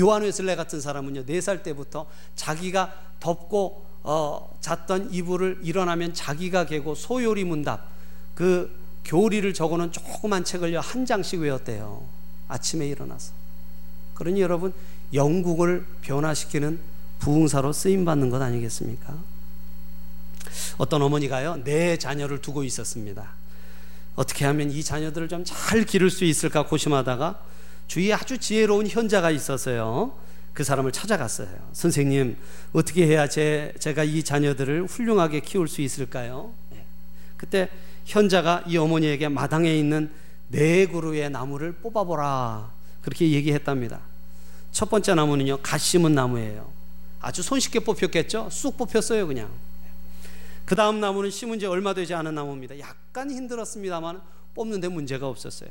요한 0.00 0.22
웨슬레 0.22 0.56
같은 0.56 0.80
사람은요 0.80 1.22
네살 1.24 1.62
때부터 1.62 2.08
자기가 2.34 2.92
덮고 3.20 3.86
어, 4.02 4.58
잤던 4.60 5.12
이불을 5.12 5.60
일어나면 5.62 6.14
자기가 6.14 6.66
개고 6.66 6.96
소요리 6.96 7.44
문답 7.44 7.88
그 8.34 8.83
교리를 9.04 9.52
적어놓은 9.52 9.92
조그만 9.92 10.44
책을요 10.44 10.80
한 10.80 11.06
장씩 11.06 11.40
외웠대요. 11.40 12.06
아침에 12.48 12.86
일어나서. 12.86 13.32
그러니 14.14 14.40
여러분 14.40 14.72
영국을 15.12 15.86
변화시키는 16.02 16.78
부흥사로 17.18 17.72
쓰임 17.72 18.04
받는 18.04 18.30
것 18.30 18.40
아니겠습니까? 18.40 19.16
어떤 20.78 21.02
어머니가요, 21.02 21.62
네 21.64 21.96
자녀를 21.96 22.40
두고 22.40 22.64
있었습니다. 22.64 23.28
어떻게 24.14 24.44
하면 24.44 24.70
이 24.70 24.82
자녀들을 24.82 25.28
좀 25.28 25.44
잘 25.44 25.84
기를 25.84 26.10
수 26.10 26.24
있을까 26.24 26.66
고심하다가 26.66 27.40
주위에 27.88 28.12
아주 28.12 28.38
지혜로운 28.38 28.86
현자가 28.86 29.30
있어서요. 29.30 30.16
그 30.52 30.62
사람을 30.62 30.92
찾아갔어요. 30.92 31.48
선생님, 31.72 32.36
어떻게 32.72 33.06
해야 33.06 33.28
제, 33.28 33.74
제가 33.80 34.04
이 34.04 34.22
자녀들을 34.22 34.86
훌륭하게 34.86 35.40
키울 35.40 35.66
수 35.66 35.82
있을까요? 35.82 36.52
네. 36.70 36.84
그때 37.36 37.68
현자가 38.04 38.64
이 38.66 38.76
어머니에게 38.76 39.28
마당에 39.28 39.74
있는 39.76 40.12
네 40.48 40.86
그루의 40.86 41.30
나무를 41.30 41.72
뽑아보라. 41.72 42.72
그렇게 43.02 43.30
얘기했답니다. 43.30 44.00
첫 44.72 44.90
번째 44.90 45.14
나무는요, 45.14 45.58
갓 45.62 45.78
심은 45.78 46.14
나무예요. 46.14 46.72
아주 47.20 47.42
손쉽게 47.42 47.80
뽑혔겠죠? 47.80 48.48
쑥 48.50 48.76
뽑혔어요, 48.76 49.26
그냥. 49.26 49.50
그 50.64 50.74
다음 50.74 51.00
나무는 51.00 51.30
심은 51.30 51.58
지 51.58 51.66
얼마 51.66 51.94
되지 51.94 52.14
않은 52.14 52.34
나무입니다. 52.34 52.78
약간 52.78 53.30
힘들었습니다만 53.30 54.20
뽑는데 54.54 54.88
문제가 54.88 55.28
없었어요. 55.28 55.70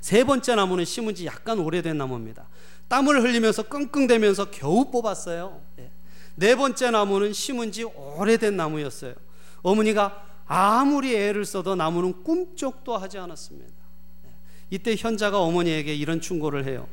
세 0.00 0.24
번째 0.24 0.54
나무는 0.54 0.84
심은 0.84 1.14
지 1.14 1.26
약간 1.26 1.58
오래된 1.58 1.98
나무입니다. 1.98 2.46
땀을 2.88 3.22
흘리면서 3.22 3.64
끙끙대면서 3.64 4.50
겨우 4.50 4.90
뽑았어요. 4.90 5.60
예. 5.78 5.90
네 6.36 6.54
번째 6.54 6.90
나무는 6.90 7.32
심은 7.32 7.70
지 7.72 7.84
오래된 7.84 8.56
나무였어요. 8.56 9.14
어머니가 9.62 10.29
아무리 10.52 11.14
애를 11.14 11.44
써도 11.44 11.76
나무는 11.76 12.24
꿈쩍도 12.24 12.96
하지 12.96 13.18
않았습니다. 13.18 13.70
예. 14.24 14.30
이때 14.70 14.96
현자가 14.98 15.40
어머니에게 15.40 15.94
이런 15.94 16.20
충고를 16.20 16.64
해요. 16.66 16.88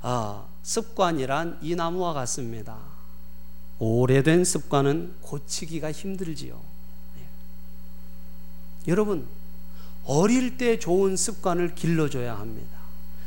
아, 0.00 0.46
습관이란 0.62 1.58
이 1.60 1.74
나무와 1.74 2.14
같습니다. 2.14 2.78
오래된 3.78 4.44
습관은 4.44 5.14
고치기가 5.20 5.92
힘들지요. 5.92 6.58
예. 7.18 8.90
여러분, 8.90 9.28
어릴 10.06 10.56
때 10.56 10.78
좋은 10.78 11.16
습관을 11.16 11.74
길러줘야 11.74 12.38
합니다. 12.38 12.78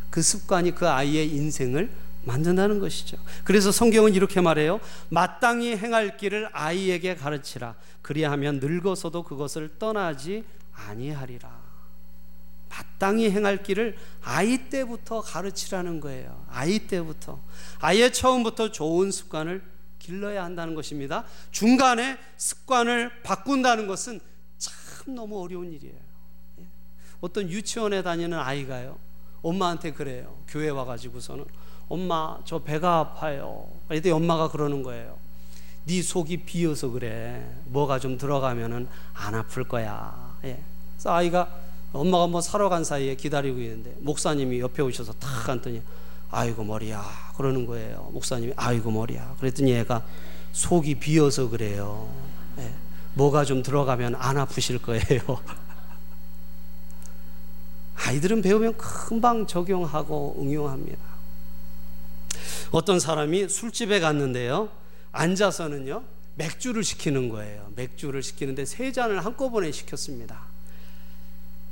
그 0.10 0.24
습관이 0.24 0.74
그 0.74 0.90
아이의 0.90 1.30
인생을 1.30 1.92
만든다는 2.24 2.80
것이죠. 2.80 3.18
그래서 3.44 3.72
성경은 3.72 4.14
이렇게 4.14 4.42
말해요. 4.42 4.80
마땅히 5.10 5.76
행할 5.76 6.18
길을 6.18 6.50
아이에게 6.52 7.16
가르치라. 7.16 7.76
그리하면 8.02 8.60
늙어서도 8.60 9.24
그것을 9.24 9.78
떠나지 9.80 10.44
아니하리라. 10.74 11.70
마땅히 12.70 13.30
행할 13.32 13.64
길을 13.64 13.98
아이 14.22 14.70
때부터 14.70 15.22
가르치라는 15.22 16.00
거예요. 16.00 16.46
아이 16.50 16.80
때부터. 16.80 17.40
아예 17.80 18.12
처음부터 18.12 18.72
좋은 18.72 19.12
습관을 19.12 19.62
길러야 19.98 20.44
한다는 20.44 20.76
것입니다. 20.76 21.26
중간에 21.52 22.18
습관을 22.38 23.22
바꾼다는 23.24 23.88
것은 23.88 24.20
참 24.58 25.16
너무 25.16 25.42
어려운 25.42 25.72
일이에요. 25.74 25.96
예. 26.60 26.64
어떤 27.22 27.50
유치원에 27.50 28.02
다니는 28.02 28.38
아이가요. 28.38 28.98
엄마한테 29.42 29.92
그래요. 29.92 30.42
교회 30.48 30.70
와가지고서는 30.70 31.46
엄마 31.90 32.38
저 32.46 32.60
배가 32.60 33.00
아파요. 33.00 33.68
이때 33.92 34.12
엄마가 34.12 34.50
그러는 34.50 34.84
거예요. 34.84 35.18
네 35.86 36.02
속이 36.02 36.46
비어서 36.46 36.90
그래. 36.90 37.44
뭐가 37.66 38.00
좀 38.00 38.18
들어가면은 38.18 38.88
안 39.16 39.36
아플 39.36 39.64
거야. 39.64 40.36
예. 40.44 40.60
그래서 40.94 41.14
아이가 41.14 41.50
엄마가 41.92 42.28
뭐 42.28 42.42
사러 42.42 42.70
간 42.70 42.84
사이에 42.84 43.16
기다리고 43.16 43.60
있는데 43.60 43.96
목사님이 44.00 44.60
옆에 44.60 44.84
오셔서 44.84 45.14
탁 45.14 45.50
앉더니 45.50 45.82
아이고 46.30 46.64
머리야 46.64 47.04
그러는 47.36 47.66
거예요. 47.66 48.10
목사님이 48.14 48.54
아이고 48.56 48.92
머리야. 48.92 49.36
그랬더니 49.40 49.72
얘가 49.72 50.04
속이 50.52 50.96
비어서 50.96 51.50
그래요. 51.50 52.08
네. 52.56 52.72
뭐가 53.16 53.46
좀 53.46 53.64
들어가면 53.64 54.14
안 54.16 54.38
아프실 54.38 54.80
거예요. 54.80 55.02
아이들은 58.06 58.44
배우면 58.44 58.78
금방 58.78 59.48
적용하고 59.48 60.38
응용합니다. 60.40 61.19
어떤 62.72 63.00
사람이 63.00 63.50
술집에 63.50 64.00
갔는데요. 64.00 64.70
앉아서는요. 65.12 66.04
맥주를 66.36 66.84
시키는 66.84 67.30
거예요. 67.30 67.72
맥주를 67.76 68.24
시키는데 68.24 68.66
세 68.66 68.92
잔을 68.92 69.26
한꺼번에 69.26 69.72
시켰습니다. 69.72 70.42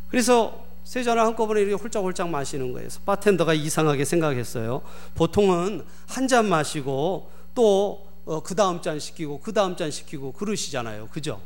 그래서 0.10 0.66
세 0.84 1.04
잔을 1.04 1.22
한꺼번에 1.24 1.62
이렇게 1.62 1.76
홀짝홀짝 1.82 2.30
마시는 2.30 2.72
거예요. 2.74 2.90
바텐더가 3.06 3.54
이상하게 3.54 4.06
생각했어요. 4.06 4.82
보통은 5.16 5.86
한 6.08 6.28
잔 6.28 6.48
마시고 6.50 7.32
또그 7.54 8.04
어, 8.26 8.42
다음 8.56 8.82
잔 8.82 9.00
시키고 9.00 9.40
그 9.40 9.54
다음 9.54 9.76
잔 9.76 9.92
시키고 9.92 10.34
그러시잖아요. 10.34 11.08
그죠? 11.08 11.42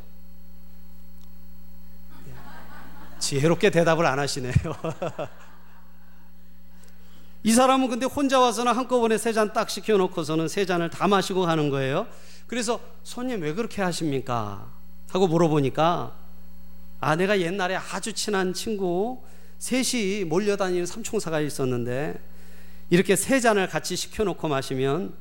지혜롭게 3.20 3.70
대답을 3.70 4.04
안 4.04 4.18
하시네요. 4.18 4.52
이 7.44 7.52
사람은 7.52 7.88
근데 7.88 8.06
혼자 8.06 8.38
와서는 8.38 8.72
한꺼번에 8.72 9.18
세 9.18 9.32
잔 9.32 9.52
딱 9.52 9.68
시켜놓고서는 9.68 10.48
세 10.48 10.64
잔을 10.64 10.90
다 10.90 11.08
마시고 11.08 11.42
가는 11.42 11.70
거예요. 11.70 12.06
그래서 12.46 12.80
손님 13.02 13.42
왜 13.42 13.52
그렇게 13.54 13.82
하십니까? 13.82 14.70
하고 15.10 15.26
물어보니까 15.26 16.14
아, 17.00 17.16
내가 17.16 17.40
옛날에 17.40 17.74
아주 17.76 18.12
친한 18.12 18.54
친구 18.54 19.22
셋이 19.58 20.24
몰려다니는 20.24 20.86
삼총사가 20.86 21.40
있었는데 21.40 22.14
이렇게 22.90 23.16
세 23.16 23.40
잔을 23.40 23.68
같이 23.68 23.96
시켜놓고 23.96 24.46
마시면 24.48 25.14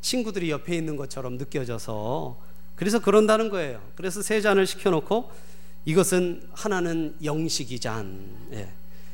친구들이 0.00 0.50
옆에 0.50 0.76
있는 0.76 0.96
것처럼 0.96 1.38
느껴져서 1.38 2.38
그래서 2.76 2.98
그런다는 2.98 3.48
거예요. 3.50 3.80
그래서 3.94 4.20
세 4.20 4.40
잔을 4.40 4.66
시켜놓고 4.66 5.30
이것은 5.86 6.48
하나는 6.52 7.14
영식이 7.22 7.78
잔, 7.78 8.20
예. 8.52 8.68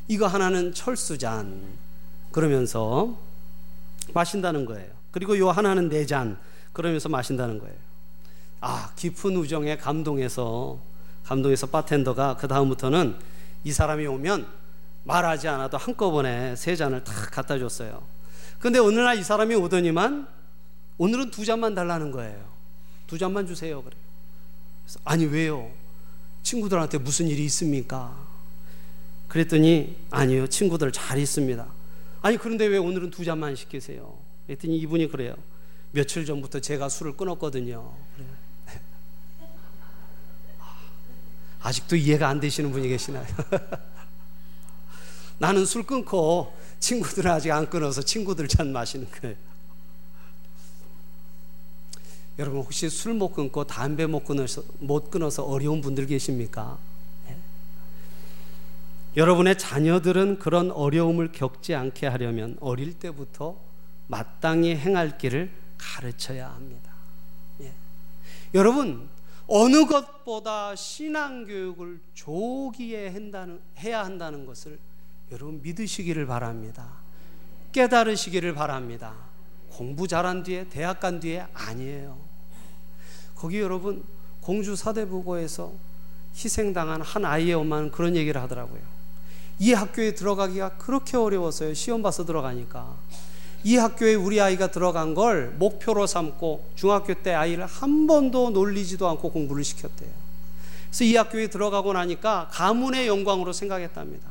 이거 0.08 0.26
하나는 0.26 0.72
철수 0.72 1.18
잔 1.18 1.60
그러면서 2.32 3.16
마신다는 4.12 4.64
거예요. 4.64 4.90
그리고 5.10 5.36
요 5.38 5.50
하나는 5.50 5.88
네 5.88 6.04
잔 6.06 6.38
그러면서 6.72 7.08
마신다는 7.08 7.58
거예요. 7.58 7.74
아 8.60 8.92
깊은 8.96 9.36
우정에 9.36 9.76
감동해서 9.76 10.78
감동해서 11.24 11.66
바텐더가 11.68 12.36
그 12.36 12.46
다음부터는 12.48 13.16
이 13.64 13.72
사람이 13.72 14.06
오면 14.06 14.46
말하지 15.04 15.48
않아도 15.48 15.76
한꺼번에 15.78 16.54
세 16.56 16.76
잔을 16.76 17.02
다 17.04 17.12
갖다 17.30 17.58
줬어요. 17.58 18.02
근데 18.58 18.78
어느 18.78 18.98
날 19.00 19.16
이 19.18 19.22
사람이 19.24 19.54
오더니만 19.54 20.28
오늘은 20.98 21.30
두 21.30 21.44
잔만 21.44 21.74
달라는 21.74 22.10
거예요. 22.12 22.38
두 23.06 23.16
잔만 23.18 23.46
주세요. 23.46 23.82
그래. 23.82 23.96
아니 25.04 25.24
왜요? 25.24 25.70
친구들한테 26.42 26.98
무슨 26.98 27.26
일이 27.28 27.44
있습니까? 27.46 28.14
그랬더니 29.28 29.96
아니요. 30.10 30.46
친구들 30.46 30.92
잘 30.92 31.18
있습니다. 31.18 31.66
아니 32.22 32.36
그런데 32.36 32.66
왜 32.66 32.78
오늘은 32.78 33.10
두 33.10 33.24
잔만 33.24 33.56
시키세요? 33.56 34.18
그랬더니 34.46 34.78
이분이 34.78 35.08
그래요. 35.08 35.34
며칠 35.92 36.24
전부터 36.24 36.60
제가 36.60 36.88
술을 36.88 37.16
끊었거든요. 37.16 37.92
그래. 38.16 38.26
아직도 41.62 41.96
이해가 41.96 42.28
안 42.28 42.40
되시는 42.40 42.72
분이 42.72 42.88
계시나요? 42.88 43.26
나는 45.38 45.64
술 45.64 45.84
끊고 45.84 46.52
친구들은 46.78 47.30
아직 47.30 47.50
안 47.50 47.68
끊어서 47.68 48.02
친구들 48.02 48.48
잔 48.48 48.72
마시는 48.72 49.10
거예요. 49.10 49.36
여러분 52.38 52.60
혹시 52.60 52.88
술 52.88 53.12
못 53.14 53.34
끊고 53.34 53.64
담배 53.64 54.06
못 54.06 54.24
끊어서 54.24 54.62
못 54.78 55.10
끊어서 55.10 55.44
어려운 55.44 55.80
분들 55.82 56.06
계십니까? 56.06 56.78
네. 59.14 59.20
여러분의 59.20 59.58
자녀들은 59.58 60.38
그런 60.38 60.70
어려움을 60.70 61.32
겪지 61.32 61.74
않게 61.74 62.06
하려면 62.06 62.56
어릴 62.60 62.94
때부터 62.94 63.56
마땅히 64.06 64.74
행할 64.76 65.18
길을 65.18 65.50
가르쳐야 65.78 66.50
합니다. 66.50 66.92
예. 67.60 67.72
여러분 68.54 69.08
어느 69.46 69.86
것보다 69.86 70.76
신앙 70.76 71.44
교육을 71.44 72.00
조기에 72.14 73.08
한다는, 73.08 73.60
해야 73.78 74.04
한다는 74.04 74.46
것을 74.46 74.78
여러분 75.32 75.60
믿으시기를 75.62 76.26
바랍니다. 76.26 76.88
깨달으시기를 77.72 78.54
바랍니다. 78.54 79.14
공부 79.70 80.06
잘한 80.06 80.42
뒤에 80.42 80.68
대학 80.68 81.00
간 81.00 81.20
뒤에 81.20 81.46
아니에요. 81.54 82.18
거기 83.34 83.60
여러분 83.60 84.04
공주 84.40 84.76
사대부고에서 84.76 85.72
희생당한 86.34 87.00
한 87.00 87.24
아이의 87.24 87.54
엄마는 87.54 87.90
그런 87.90 88.16
얘기를 88.16 88.40
하더라고요. 88.40 88.99
이 89.60 89.74
학교에 89.74 90.14
들어가기가 90.14 90.70
그렇게 90.78 91.18
어려웠어요. 91.18 91.74
시험 91.74 92.00
봐서 92.00 92.24
들어가니까. 92.24 92.96
이 93.62 93.76
학교에 93.76 94.14
우리 94.14 94.40
아이가 94.40 94.70
들어간 94.70 95.12
걸 95.12 95.50
목표로 95.58 96.06
삼고 96.06 96.70
중학교 96.74 97.12
때 97.12 97.34
아이를 97.34 97.66
한 97.66 98.06
번도 98.06 98.50
놀리지도 98.50 99.06
않고 99.06 99.30
공부를 99.30 99.62
시켰대요. 99.62 100.08
그래서 100.86 101.04
이 101.04 101.14
학교에 101.14 101.48
들어가고 101.48 101.92
나니까 101.92 102.48
가문의 102.50 103.06
영광으로 103.06 103.52
생각했답니다. 103.52 104.30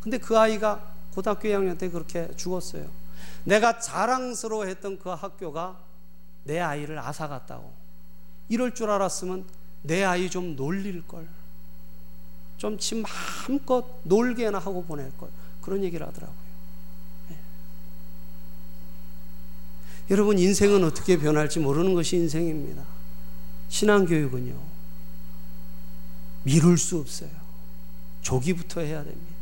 근데 0.00 0.16
그 0.16 0.38
아이가 0.38 0.82
고등학교 1.14 1.46
2학년 1.46 1.76
때 1.76 1.90
그렇게 1.90 2.30
죽었어요. 2.34 2.86
내가 3.44 3.78
자랑스러워 3.78 4.64
했던 4.64 4.98
그 4.98 5.10
학교가 5.10 5.76
내 6.44 6.58
아이를 6.58 6.98
앗아갔다고. 6.98 7.70
이럴 8.48 8.74
줄 8.74 8.88
알았으면 8.88 9.44
내 9.82 10.04
아이 10.04 10.30
좀 10.30 10.56
놀릴 10.56 11.06
걸. 11.06 11.28
좀 12.58 12.76
지 12.78 12.94
마음껏 12.96 13.84
놀게나 14.02 14.58
하고 14.58 14.84
보낼 14.84 15.10
걸. 15.16 15.30
그런 15.62 15.82
얘기를 15.84 16.06
하더라고요. 16.06 16.36
네. 17.28 17.36
여러분, 20.10 20.38
인생은 20.38 20.84
어떻게 20.84 21.18
변할지 21.18 21.60
모르는 21.60 21.94
것이 21.94 22.16
인생입니다. 22.16 22.84
신앙 23.68 24.04
교육은요, 24.06 24.58
미룰 26.42 26.78
수 26.78 26.98
없어요. 26.98 27.30
조기부터 28.22 28.80
해야 28.80 29.04
됩니다. 29.04 29.36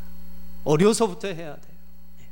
어려서부터 0.65 1.29
해야 1.29 1.55
돼요. 1.57 1.77
예. 2.21 2.27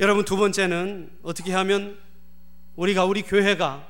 여러분 0.00 0.24
두 0.24 0.36
번째는 0.36 1.10
어떻게 1.22 1.52
하면 1.52 1.98
우리가 2.76 3.04
우리 3.04 3.22
교회가 3.22 3.86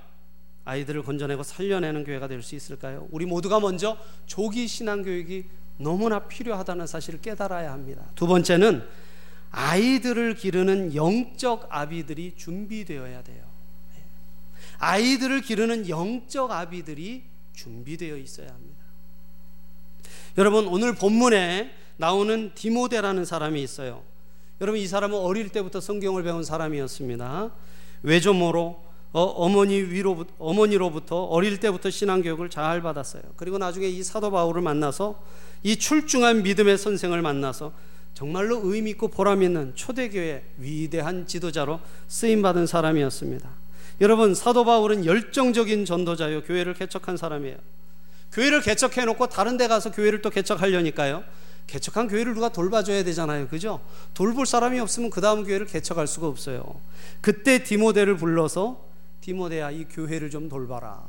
아이들을 0.69 1.03
건져내고 1.03 1.43
살려내는 1.43 2.05
교회가 2.05 2.29
될 2.29 2.43
수 2.43 2.55
있을까요? 2.55 3.09
우리 3.11 3.25
모두가 3.27 3.59
먼저 3.59 3.97
조기 4.27 4.69
신앙 4.69 5.03
교육이 5.03 5.45
너무나 5.79 6.21
필요하다는 6.21 6.87
사실을 6.87 7.21
깨달아야 7.21 7.73
합니다. 7.73 8.05
두 8.15 8.27
번째는 8.27 8.85
아이들을 9.51 10.35
기르는 10.35 10.95
영적 10.95 11.69
아비들이 11.71 12.35
준비되어야 12.37 13.23
돼요. 13.23 13.45
예. 13.97 14.03
아이들을 14.79 15.41
기르는 15.41 15.89
영적 15.89 16.51
아비들이 16.51 17.25
준비되어 17.55 18.17
있어야 18.19 18.49
합니다. 18.49 18.79
여러분 20.37 20.67
오늘 20.67 20.95
본문에 20.95 21.75
나오는 21.97 22.53
디모데라는 22.55 23.25
사람이 23.25 23.63
있어요. 23.63 24.03
여러분 24.61 24.81
이 24.81 24.87
사람은 24.87 25.17
어릴 25.19 25.49
때부터 25.49 25.81
성경을 25.81 26.23
배운 26.25 26.45
사람이었습니다. 26.45 27.51
외조모로 28.03 28.88
어, 29.13 29.49
머니 29.49 29.81
위로 29.81 30.27
어머니로부터 30.39 31.25
어릴 31.25 31.61
때부터 31.61 31.91
신앙 31.91 32.23
교육을 32.23 32.51
잘 32.51 32.83
받았어요. 32.83 33.23
그리고 33.37 33.59
나중에 33.59 33.87
이 33.87 34.03
사도 34.03 34.31
바울을 34.31 34.61
만나서 34.61 35.21
이 35.63 35.77
출중한 35.77 36.43
믿음의 36.43 36.77
선생을 36.79 37.23
만나서 37.23 37.73
정말로 38.15 38.61
의미 38.65 38.91
있고 38.91 39.09
보람 39.09 39.43
있는 39.43 39.73
초대교회 39.75 40.43
위대한 40.59 41.27
지도자로 41.27 41.81
쓰임 42.07 42.43
받은 42.43 42.67
사람이었습니다. 42.67 43.49
여러분 44.01 44.35
사도 44.35 44.65
바울은 44.65 45.07
열정적인 45.07 45.85
전도자요 45.85 46.43
교회를 46.43 46.75
개척한 46.75 47.17
사람이에요. 47.17 47.57
교회를 48.33 48.61
개척해 48.61 49.05
놓고 49.07 49.29
다른 49.29 49.57
데 49.57 49.69
가서 49.69 49.91
교회를 49.91 50.21
또 50.21 50.31
개척하려니까요. 50.31 51.25
개척한 51.67 52.09
교회를 52.09 52.35
누가 52.35 52.49
돌봐줘야 52.49 53.05
되잖아요. 53.05 53.49
그죠? 53.49 53.81
돌볼 54.15 54.47
사람이 54.47 54.81
없으면 54.81 55.11
그 55.11 55.21
다음 55.21 55.45
교회를 55.45 55.67
개척할 55.67 56.07
수가 56.07 56.27
없어요. 56.27 56.81
그때 57.21 57.63
디모데를 57.63 58.17
불러서 58.17 58.88
디모데야 59.33 59.71
이 59.73 59.85
교회를 59.85 60.31
좀 60.31 60.49
돌봐라. 60.49 61.03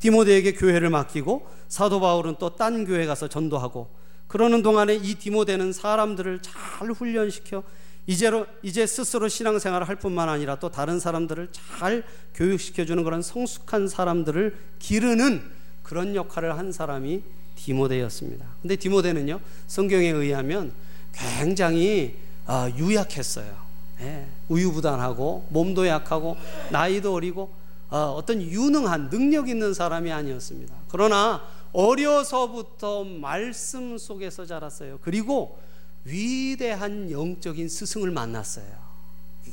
디모데에게 0.00 0.52
교회를 0.52 0.90
맡기고 0.90 1.48
사도 1.66 1.98
바울은 1.98 2.36
또 2.38 2.50
딴 2.56 2.84
교회 2.84 3.06
가서 3.06 3.26
전도하고 3.26 3.88
그러는 4.28 4.62
동안에 4.62 4.96
이 4.96 5.14
디모데는 5.14 5.72
사람들을 5.72 6.42
잘 6.42 6.90
훈련시켜 6.90 7.62
이제로 8.06 8.44
이제 8.62 8.86
스스로 8.86 9.28
신앙생활을 9.28 9.88
할 9.88 9.96
뿐만 9.96 10.28
아니라 10.28 10.58
또 10.58 10.70
다른 10.70 11.00
사람들을 11.00 11.48
잘 11.52 12.04
교육시켜 12.34 12.84
주는 12.84 13.02
그런 13.02 13.22
성숙한 13.22 13.88
사람들을 13.88 14.54
기르는 14.78 15.42
그런 15.82 16.14
역할을 16.14 16.58
한 16.58 16.70
사람이 16.70 17.22
디모데였습니다. 17.56 18.44
근데 18.60 18.76
디모데는요, 18.76 19.40
성경에 19.68 20.10
의하면 20.10 20.72
굉장히 21.14 22.18
어, 22.46 22.68
유약했어요. 22.76 23.63
예, 24.00 24.26
우유부단하고 24.48 25.46
몸도 25.50 25.86
약하고 25.86 26.36
나이도 26.70 27.14
어리고 27.14 27.52
어, 27.90 28.22
떤 28.26 28.42
유능한 28.42 29.08
능력 29.08 29.48
있는 29.48 29.72
사람이 29.72 30.10
아니었습니다. 30.10 30.74
그러나 30.88 31.42
어려서부터 31.72 33.04
말씀 33.04 33.98
속에서 33.98 34.46
자랐어요. 34.46 34.98
그리고 35.02 35.58
위대한 36.04 37.10
영적인 37.10 37.68
스승을 37.68 38.10
만났어요. 38.10 38.84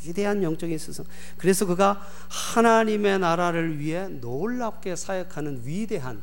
위대한 0.06 0.41
영적인 0.43 0.77
스승. 0.77 1.04
그래서 1.38 1.65
그가 1.65 2.01
하나님의 2.30 3.19
나라를 3.19 3.80
위해 3.80 4.08
놀랍게 4.08 4.95
사역하는 4.95 5.62
위대한 5.65 6.21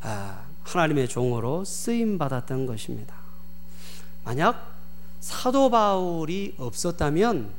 아, 0.00 0.44
하나님의 0.64 1.08
종으로 1.08 1.64
쓰임 1.64 2.18
받았던 2.18 2.66
것입니다. 2.66 3.14
만약 4.24 4.73
사도 5.24 5.70
바울이 5.70 6.54
없었다면 6.58 7.50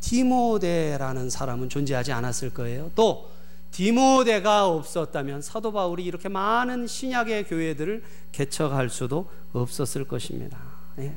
디모데라는 0.00 1.30
사람은 1.30 1.68
존재하지 1.68 2.10
않았을 2.10 2.50
거예요. 2.50 2.90
또 2.96 3.30
디모데가 3.70 4.66
없었다면 4.66 5.40
사도 5.40 5.70
바울이 5.70 6.04
이렇게 6.04 6.28
많은 6.28 6.88
신약의 6.88 7.44
교회들을 7.44 8.02
개척할 8.32 8.90
수도 8.90 9.30
없었을 9.52 10.02
것입니다. 10.02 10.58
예. 10.98 11.14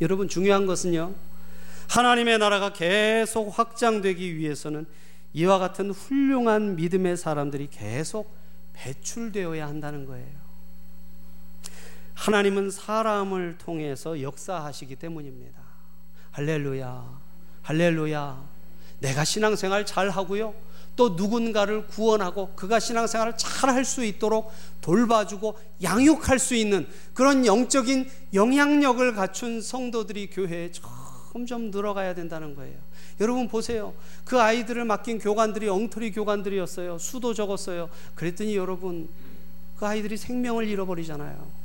여러분 0.00 0.28
중요한 0.28 0.64
것은요. 0.64 1.12
하나님의 1.90 2.38
나라가 2.38 2.72
계속 2.72 3.50
확장되기 3.50 4.38
위해서는 4.38 4.86
이와 5.34 5.58
같은 5.58 5.90
훌륭한 5.90 6.76
믿음의 6.76 7.18
사람들이 7.18 7.68
계속 7.70 8.34
배출되어야 8.72 9.66
한다는 9.66 10.06
거예요. 10.06 10.39
하나님은 12.20 12.70
사람을 12.70 13.56
통해서 13.56 14.20
역사하시기 14.20 14.94
때문입니다. 14.96 15.58
할렐루야, 16.32 17.20
할렐루야. 17.62 18.44
내가 19.00 19.24
신앙생활 19.24 19.86
잘 19.86 20.10
하고요. 20.10 20.52
또 20.96 21.10
누군가를 21.10 21.86
구원하고 21.86 22.52
그가 22.54 22.78
신앙생활을 22.78 23.38
잘 23.38 23.70
할 23.70 23.86
수 23.86 24.04
있도록 24.04 24.52
돌봐주고 24.82 25.58
양육할 25.82 26.38
수 26.38 26.54
있는 26.54 26.86
그런 27.14 27.46
영적인 27.46 28.10
영향력을 28.34 29.14
갖춘 29.14 29.62
성도들이 29.62 30.28
교회에 30.28 30.72
점점 31.32 31.70
늘어가야 31.70 32.14
된다는 32.14 32.54
거예요. 32.54 32.76
여러분 33.20 33.48
보세요. 33.48 33.94
그 34.26 34.38
아이들을 34.38 34.84
맡긴 34.84 35.20
교관들이 35.20 35.70
엉터리 35.70 36.12
교관들이었어요. 36.12 36.98
수도 36.98 37.32
적었어요. 37.32 37.88
그랬더니 38.14 38.56
여러분 38.56 39.08
그 39.78 39.86
아이들이 39.86 40.18
생명을 40.18 40.68
잃어버리잖아요. 40.68 41.59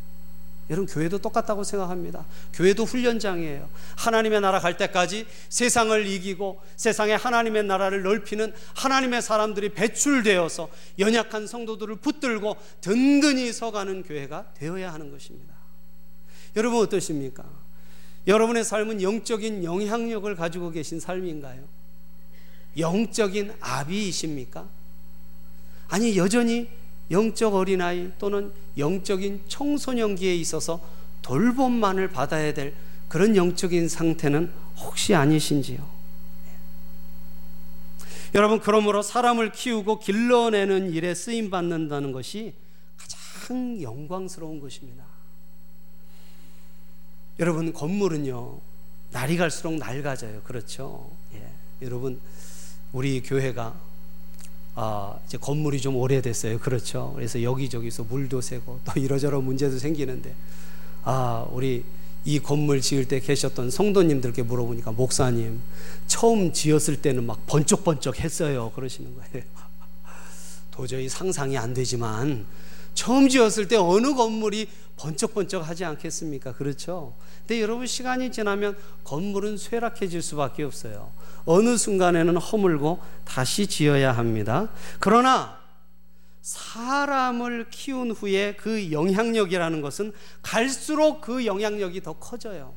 여러분 0.70 0.88
교회도 0.88 1.20
똑같다고 1.20 1.64
생각합니다. 1.64 2.26
교회도 2.54 2.86
훈련장이에요. 2.86 3.70
하나님의 3.98 4.42
나라 4.42 4.60
갈 4.60 4.78
때까지 4.78 5.28
세상을 5.50 6.08
이기고 6.08 6.60
세상에 6.76 7.14
하나님의 7.14 7.66
나라를 7.66 8.02
넓히는 8.02 8.54
하나님의 8.76 9.22
사람들이 9.22 9.70
배출되어서 9.70 10.70
연약한 10.98 11.46
성도들을 11.46 11.98
붙들고 11.98 12.58
든든히 12.82 13.54
서가는 13.54 14.04
교회가 14.04 14.54
되어야 14.56 14.92
하는 14.92 15.12
것입니다. 15.12 15.54
여러분 16.56 16.82
어떠십니까? 16.82 17.44
여러분의 18.26 18.64
삶은 18.64 19.04
영적인 19.04 19.64
영향력을 19.64 20.36
가지고 20.36 20.72
계신 20.72 21.00
삶인가요? 21.00 21.64
영적인 22.78 23.54
아비이십니까? 23.60 24.68
아니 25.90 26.18
여전히 26.18 26.68
영적 27.12 27.54
어린아이 27.56 28.12
또는 28.18 28.52
영적인 28.78 29.44
청소년기에 29.48 30.36
있어서 30.36 30.82
돌봄만을 31.22 32.10
받아야 32.10 32.54
될 32.54 32.74
그런 33.08 33.36
영적인 33.36 33.88
상태는 33.88 34.52
혹시 34.78 35.16
아니신지요? 35.16 35.96
여러분, 38.34 38.60
그러므로 38.60 39.02
사람을 39.02 39.54
키우고 39.54 40.00
길러내는 40.00 40.92
일에 40.92 41.16
쓰임 41.16 41.50
받는다는 41.50 42.12
것이 42.12 42.54
가장 42.98 43.82
영광스러운 43.82 44.60
것입니다. 44.60 45.06
여러분, 47.40 47.72
건물은요, 47.72 48.60
날이 49.12 49.38
갈수록 49.38 49.76
낡아져요. 49.76 50.42
그렇죠? 50.44 51.10
예. 51.34 51.50
여러분, 51.82 52.20
우리 52.92 53.22
교회가 53.22 53.74
아, 54.76 55.18
이제 55.26 55.38
건물이 55.38 55.80
좀 55.80 55.96
오래됐어요. 55.96 56.60
그렇죠. 56.60 57.14
그래서 57.16 57.42
여기저기서 57.42 58.04
물도 58.04 58.42
새고 58.42 58.80
또 58.84 59.00
이러저러 59.00 59.40
문제도 59.42 59.78
생기는데 59.78 60.36
아, 61.04 61.48
우리 61.52 61.86
이 62.26 62.40
건물 62.40 62.82
지을 62.82 63.08
때 63.08 63.20
계셨던 63.20 63.70
성도님들께 63.70 64.44
물어보니까 64.44 64.92
목사님 64.92 65.62
처음 66.08 66.52
지었을 66.52 67.02
때는 67.02 67.26
막 67.26 67.46
번쩍번쩍 67.46 68.20
했어요. 68.20 68.72
그러시는 68.76 69.16
거예요. 69.16 69.46
도저히 70.72 71.08
상상이 71.08 71.58
안 71.58 71.74
되지만 71.74 72.46
처음 72.96 73.30
지었을 73.30 73.68
때 73.68 73.76
어느 73.78 74.14
건물이 74.14 74.68
번쩍번쩍 74.98 75.68
하지 75.68 75.86
않겠습니까? 75.86 76.54
그렇죠? 76.54 77.14
근데 77.40 77.62
여러분 77.62 77.86
시간이 77.86 78.32
지나면 78.32 78.76
건물은 79.04 79.58
쇠락해질 79.58 80.22
수밖에 80.22 80.64
없어요. 80.64 81.12
어느 81.46 81.78
순간에는 81.78 82.38
허물고 82.38 83.02
다시 83.24 83.68
지어야 83.68 84.12
합니다. 84.12 84.70
그러나 85.00 85.58
사람을 86.42 87.68
키운 87.72 88.12
후에 88.12 88.56
그 88.56 88.92
영향력이라는 88.92 89.82
것은 89.82 90.14
갈수록 90.44 91.22
그 91.22 91.46
영향력이 91.46 92.02
더 92.04 92.14
커져요. 92.14 92.74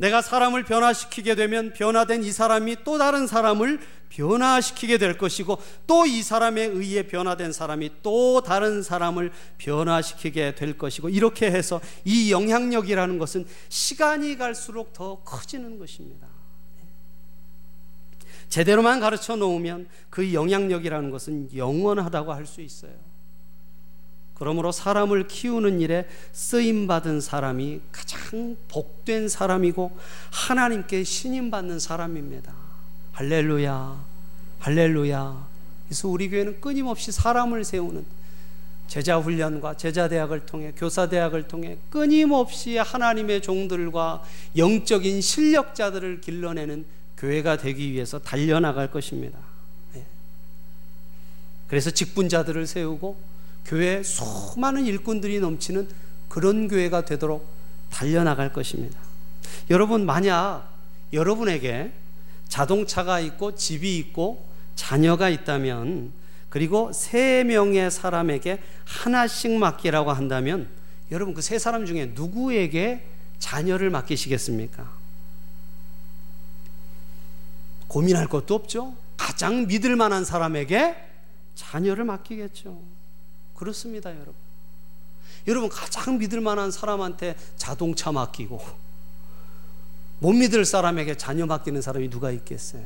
내가 0.00 0.22
사람을 0.22 0.64
변화시키게 0.64 1.34
되면 1.34 1.74
변화된 1.74 2.24
이 2.24 2.32
사람이 2.32 2.84
또 2.84 2.96
다른 2.96 3.26
사람을 3.26 3.80
변화시키게 4.08 4.96
될 4.96 5.18
것이고 5.18 5.58
또 5.86 6.06
이 6.06 6.22
사람에 6.22 6.62
의해 6.62 7.06
변화된 7.06 7.52
사람이 7.52 7.90
또 8.02 8.40
다른 8.40 8.82
사람을 8.82 9.30
변화시키게 9.58 10.54
될 10.54 10.78
것이고 10.78 11.10
이렇게 11.10 11.50
해서 11.50 11.82
이 12.06 12.32
영향력이라는 12.32 13.18
것은 13.18 13.46
시간이 13.68 14.38
갈수록 14.38 14.94
더 14.94 15.22
커지는 15.22 15.78
것입니다. 15.78 16.29
제대로만 18.50 19.00
가르쳐 19.00 19.36
놓으면 19.36 19.88
그 20.10 20.34
영향력이라는 20.34 21.10
것은 21.10 21.48
영원하다고 21.54 22.32
할 22.32 22.46
수 22.46 22.60
있어요. 22.60 22.92
그러므로 24.34 24.72
사람을 24.72 25.28
키우는 25.28 25.80
일에 25.80 26.08
쓰임 26.32 26.86
받은 26.86 27.20
사람이 27.20 27.80
가장 27.92 28.56
복된 28.68 29.28
사람이고 29.28 29.96
하나님께 30.30 31.04
신임 31.04 31.50
받는 31.50 31.78
사람입니다. 31.78 32.52
할렐루야. 33.12 34.04
할렐루야. 34.60 35.46
그래서 35.86 36.08
우리 36.08 36.30
교회는 36.30 36.60
끊임없이 36.60 37.12
사람을 37.12 37.64
세우는 37.64 38.04
제자 38.88 39.18
훈련과 39.18 39.76
제자 39.76 40.08
대학을 40.08 40.46
통해 40.46 40.72
교사 40.74 41.08
대학을 41.08 41.46
통해 41.46 41.76
끊임없이 41.90 42.78
하나님의 42.78 43.42
종들과 43.42 44.22
영적인 44.56 45.20
실력자들을 45.20 46.22
길러내는 46.22 46.86
교회가 47.20 47.58
되기 47.58 47.92
위해서 47.92 48.18
달려나갈 48.18 48.90
것입니다. 48.90 49.38
네. 49.94 50.04
그래서 51.68 51.90
직분자들을 51.90 52.66
세우고 52.66 53.16
교회 53.66 54.02
수많은 54.02 54.86
일꾼들이 54.86 55.38
넘치는 55.40 55.88
그런 56.28 56.66
교회가 56.66 57.04
되도록 57.04 57.46
달려나갈 57.90 58.52
것입니다. 58.52 58.98
여러분 59.68 60.06
만약 60.06 60.66
여러분에게 61.12 61.92
자동차가 62.48 63.20
있고 63.20 63.54
집이 63.54 63.98
있고 63.98 64.48
자녀가 64.74 65.28
있다면 65.28 66.12
그리고 66.48 66.90
세 66.92 67.44
명의 67.44 67.90
사람에게 67.90 68.60
하나씩 68.84 69.52
맡기라고 69.52 70.10
한다면 70.10 70.68
여러분 71.10 71.34
그 71.34 71.42
세 71.42 71.58
사람 71.58 71.84
중에 71.84 72.12
누구에게 72.14 73.04
자녀를 73.38 73.90
맡기시겠습니까? 73.90 74.99
고민할 77.90 78.28
것도 78.28 78.54
없죠. 78.54 78.96
가장 79.16 79.66
믿을 79.66 79.96
만한 79.96 80.24
사람에게 80.24 80.94
자녀를 81.56 82.04
맡기겠죠. 82.04 82.80
그렇습니다, 83.54 84.10
여러분. 84.10 84.34
여러분 85.48 85.68
가장 85.68 86.16
믿을 86.18 86.40
만한 86.40 86.70
사람한테 86.70 87.36
자동차 87.56 88.12
맡기고 88.12 88.60
못 90.20 90.32
믿을 90.32 90.64
사람에게 90.64 91.16
자녀 91.16 91.46
맡기는 91.46 91.82
사람이 91.82 92.10
누가 92.10 92.30
있겠어요? 92.30 92.84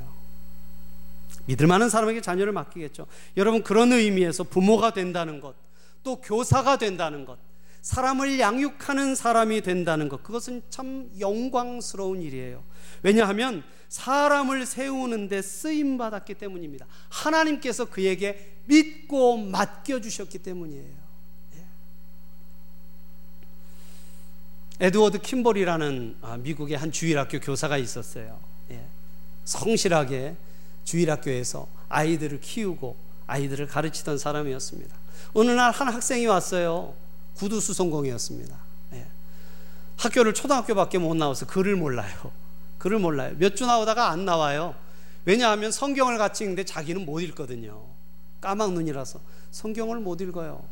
믿을 1.47 1.67
만한 1.67 1.91
사람에게 1.91 2.23
자녀를 2.23 2.53
맡기겠죠. 2.53 3.07
여러분 3.37 3.63
그런 3.63 3.93
의미에서 3.93 4.45
부모가 4.45 4.95
된다는 4.95 5.41
것, 5.41 5.55
또 6.03 6.21
교사가 6.23 6.79
된다는 6.79 7.27
것, 7.27 7.39
사람을 7.85 8.41
양육하는 8.41 9.15
사람이 9.15 9.61
된다는 9.61 10.09
것, 10.09 10.23
그것은 10.23 10.63
참 10.71 11.11
영광스러운 11.21 12.23
일이에요. 12.23 12.65
왜냐하면 13.03 13.63
사람을 13.91 14.65
세우는데 14.65 15.43
쓰임 15.43 15.99
받았기 15.99 16.33
때문입니다. 16.35 16.87
하나님께서 17.11 17.85
그에게 17.85 18.57
믿고 18.65 19.37
맡겨 19.37 20.01
주셨기 20.01 20.39
때문이에요. 20.39 20.95
예. 21.57 21.67
에드워드 24.87 25.19
킴볼이라는 25.19 26.17
아, 26.23 26.39
미국의 26.39 26.79
한 26.79 26.91
주일학교 26.91 27.39
교사가 27.39 27.77
있었어요. 27.77 28.41
예. 28.71 28.83
성실하게 29.45 30.37
주일학교에서 30.85 31.69
아이들을 31.91 32.41
키우고 32.41 32.97
아이들을 33.27 33.67
가르치던 33.67 34.17
사람이었습니다. 34.17 34.97
어느 35.35 35.51
날 35.51 35.71
한 35.71 35.93
학생이 35.93 36.25
왔어요. 36.25 37.04
구두 37.37 37.61
수 37.61 37.73
성공이었습니다. 37.75 38.57
예. 38.95 39.07
학교를 39.97 40.35
초등학교밖에 40.35 40.99
못 40.99 41.15
나와서 41.17 41.47
글을 41.47 41.77
몰라요. 41.77 42.15
글을 42.79 42.99
몰라요. 42.99 43.35
몇 43.39 43.55
주 43.55 43.67
나오다가 43.67 44.11
안 44.11 44.25
나와요. 44.25 44.75
왜냐하면 45.25 45.73
성경을 45.73 46.19
같이 46.19 46.45
읽는데 46.45 46.65
자기는 46.65 47.05
못 47.05 47.21
읽거든요. 47.21 47.83
까막눈이라서 48.41 49.21
성경을 49.53 50.01
못 50.01 50.21
읽어요. 50.21 50.63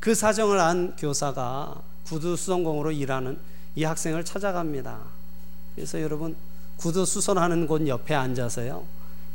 그 0.00 0.14
사정을 0.14 0.58
안 0.58 0.96
교사가 0.96 1.80
구두 2.04 2.36
수성공으로 2.36 2.90
일하는 2.90 3.38
이 3.76 3.84
학생을 3.84 4.24
찾아갑니다. 4.24 4.98
그래서 5.76 6.02
여러분 6.02 6.36
구두 6.76 7.04
수선하는 7.04 7.68
곳 7.68 7.86
옆에 7.86 8.14
앉아서요. 8.14 8.84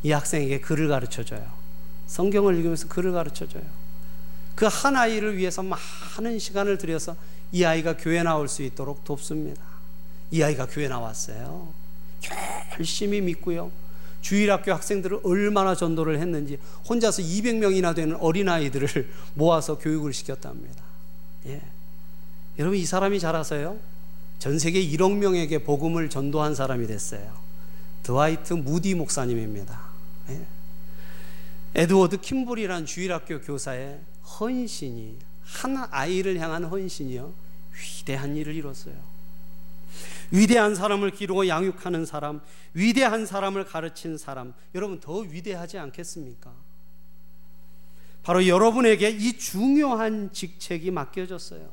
이 0.03 0.11
학생에게 0.11 0.59
글을 0.59 0.89
가르쳐 0.89 1.23
줘요. 1.23 1.45
성경을 2.07 2.55
읽으면서 2.57 2.87
글을 2.89 3.13
가르쳐 3.13 3.47
줘요. 3.47 3.63
그 4.57 4.65
한 4.65 4.95
아이를 4.95 5.37
위해서 5.37 5.61
많은 5.61 6.39
시간을 6.39 6.79
들여서 6.79 7.15
이 7.51 7.63
아이가 7.63 7.95
교회 7.95 8.23
나올 8.23 8.47
수 8.47 8.63
있도록 8.63 9.05
돕습니다. 9.05 9.61
이 10.31 10.41
아이가 10.41 10.65
교회 10.65 10.87
나왔어요. 10.87 11.71
열심히 12.79 13.21
믿고요. 13.21 13.71
주일학교 14.21 14.73
학생들을 14.73 15.19
얼마나 15.23 15.75
전도를 15.75 16.19
했는지 16.19 16.57
혼자서 16.89 17.21
200명이나 17.21 17.95
되는 17.95 18.15
어린아이들을 18.17 19.09
모아서 19.35 19.77
교육을 19.77 20.11
시켰답니다. 20.11 20.83
예. 21.45 21.61
여러분 22.57 22.79
이 22.79 22.85
사람이 22.85 23.19
자라서요. 23.19 23.77
전 24.39 24.57
세계 24.57 24.83
1억 24.83 25.17
명에게 25.17 25.59
복음을 25.63 26.09
전도한 26.09 26.55
사람이 26.55 26.87
됐어요. 26.87 27.31
드와이트 28.01 28.53
무디 28.53 28.95
목사님입니다. 28.95 29.79
예. 30.29 30.41
에드워드 31.75 32.21
킴볼이란 32.21 32.87
주일학교 32.87 33.39
교사의 33.39 33.99
헌신이 34.27 35.17
한 35.43 35.77
아이를 35.89 36.39
향한 36.39 36.65
헌신이요 36.65 37.33
위대한 37.99 38.35
일을 38.35 38.55
이뤘어요. 38.55 38.95
위대한 40.31 40.75
사람을 40.75 41.11
기르고 41.11 41.47
양육하는 41.47 42.05
사람, 42.05 42.41
위대한 42.73 43.25
사람을 43.25 43.65
가르친 43.65 44.17
사람, 44.17 44.53
여러분 44.75 44.99
더 44.99 45.19
위대하지 45.19 45.77
않겠습니까? 45.77 46.51
바로 48.23 48.45
여러분에게 48.45 49.09
이 49.09 49.37
중요한 49.37 50.33
직책이 50.33 50.91
맡겨졌어요. 50.91 51.69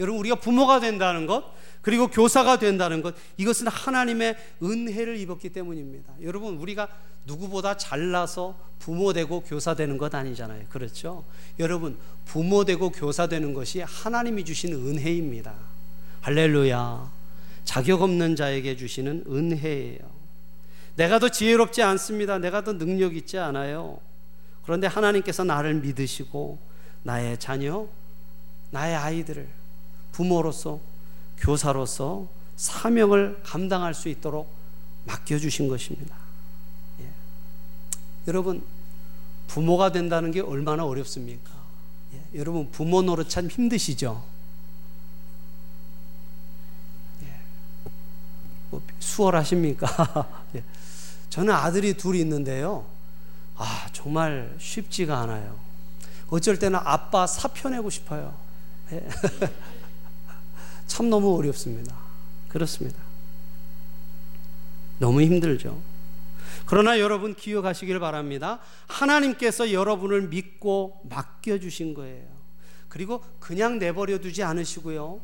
여러분 0.00 0.18
우리가 0.18 0.36
부모가 0.36 0.80
된다는 0.80 1.26
것 1.26 1.44
그리고 1.82 2.08
교사가 2.08 2.58
된다는 2.58 3.02
것 3.02 3.14
이것은 3.36 3.68
하나님의 3.68 4.36
은혜를 4.62 5.16
입었기 5.18 5.50
때문입니다. 5.50 6.14
여러분 6.22 6.56
우리가 6.56 6.88
누구보다 7.24 7.76
잘나서 7.76 8.56
부모 8.78 9.12
되고 9.12 9.40
교사 9.40 9.74
되는 9.74 9.98
것 9.98 10.14
아니잖아요. 10.14 10.64
그렇죠? 10.70 11.24
여러분 11.58 11.98
부모 12.24 12.64
되고 12.64 12.90
교사 12.90 13.26
되는 13.26 13.52
것이 13.54 13.80
하나님이 13.80 14.44
주신 14.44 14.72
은혜입니다. 14.72 15.54
할렐루야. 16.22 17.10
자격 17.64 18.02
없는 18.02 18.36
자에게 18.36 18.76
주시는 18.76 19.24
은혜예요. 19.28 19.98
내가 20.96 21.18
더 21.18 21.28
지혜롭지 21.28 21.82
않습니다. 21.82 22.38
내가 22.38 22.64
더 22.64 22.72
능력 22.72 23.16
있지 23.16 23.38
않아요. 23.38 24.00
그런데 24.64 24.86
하나님께서 24.86 25.44
나를 25.44 25.74
믿으시고 25.74 26.58
나의 27.02 27.38
자녀, 27.38 27.86
나의 28.70 28.96
아이들을 28.96 29.48
부모로서 30.12 30.80
교사로서 31.38 32.28
사명을 32.56 33.40
감당할 33.42 33.94
수 33.94 34.08
있도록 34.08 34.52
맡겨주신 35.06 35.68
것입니다. 35.68 36.19
예. 38.20 38.28
여러분, 38.28 38.64
부모가 39.46 39.92
된다는 39.92 40.30
게 40.30 40.40
얼마나 40.40 40.84
어렵습니까? 40.84 41.50
예. 42.14 42.38
여러분, 42.38 42.70
부모 42.70 43.02
노릇 43.02 43.28
참 43.28 43.48
힘드시죠? 43.48 44.22
예. 47.22 47.26
뭐 48.70 48.82
수월하십니까? 48.98 49.86
예. 50.56 50.64
저는 51.28 51.54
아들이 51.54 51.94
둘이 51.94 52.20
있는데요. 52.20 52.86
아, 53.56 53.88
정말 53.92 54.54
쉽지가 54.58 55.18
않아요. 55.20 55.58
어쩔 56.28 56.58
때는 56.58 56.78
아빠 56.82 57.26
사표 57.26 57.68
내고 57.68 57.90
싶어요. 57.90 58.34
예. 58.92 59.08
참 60.86 61.10
너무 61.10 61.36
어렵습니다. 61.36 61.94
그렇습니다. 62.48 62.98
너무 64.98 65.22
힘들죠. 65.22 65.80
그러나 66.70 67.00
여러분 67.00 67.34
기억하시길 67.34 67.98
바랍니다. 67.98 68.60
하나님께서 68.86 69.72
여러분을 69.72 70.28
믿고 70.28 71.00
맡겨주신 71.02 71.94
거예요. 71.94 72.28
그리고 72.88 73.24
그냥 73.40 73.80
내버려 73.80 74.18
두지 74.18 74.44
않으시고요. 74.44 75.20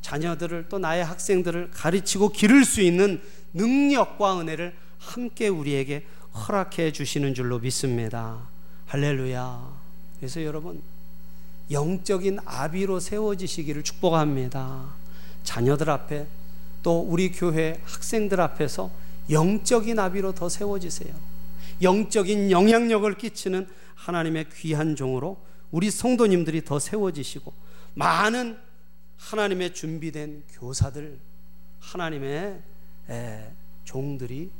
자녀들을 0.00 0.70
또 0.70 0.78
나의 0.78 1.04
학생들을 1.04 1.72
가르치고 1.72 2.30
기를 2.30 2.64
수 2.64 2.80
있는 2.80 3.20
능력과 3.52 4.40
은혜를 4.40 4.74
함께 4.98 5.48
우리에게 5.48 6.06
허락해 6.32 6.92
주시는 6.92 7.34
줄로 7.34 7.58
믿습니다. 7.58 8.48
할렐루야. 8.86 9.80
그래서 10.16 10.42
여러분, 10.42 10.80
영적인 11.70 12.38
아비로 12.46 13.00
세워지시기를 13.00 13.82
축복합니다. 13.82 14.94
자녀들 15.42 15.90
앞에 15.90 16.26
또 16.82 17.00
우리 17.02 17.32
교회 17.32 17.82
학생들 17.84 18.40
앞에서 18.40 19.09
영적인 19.30 19.98
아비로 19.98 20.34
더 20.34 20.48
세워지세요. 20.48 21.14
영적인 21.82 22.50
영향력을 22.50 23.16
끼치는 23.16 23.68
하나님의 23.94 24.46
귀한 24.54 24.96
종으로 24.96 25.38
우리 25.70 25.90
성도님들이 25.90 26.64
더 26.64 26.78
세워지시고 26.78 27.52
많은 27.94 28.58
하나님의 29.16 29.74
준비된 29.74 30.44
교사들, 30.52 31.18
하나님의 31.80 32.60
종들이 33.84 34.50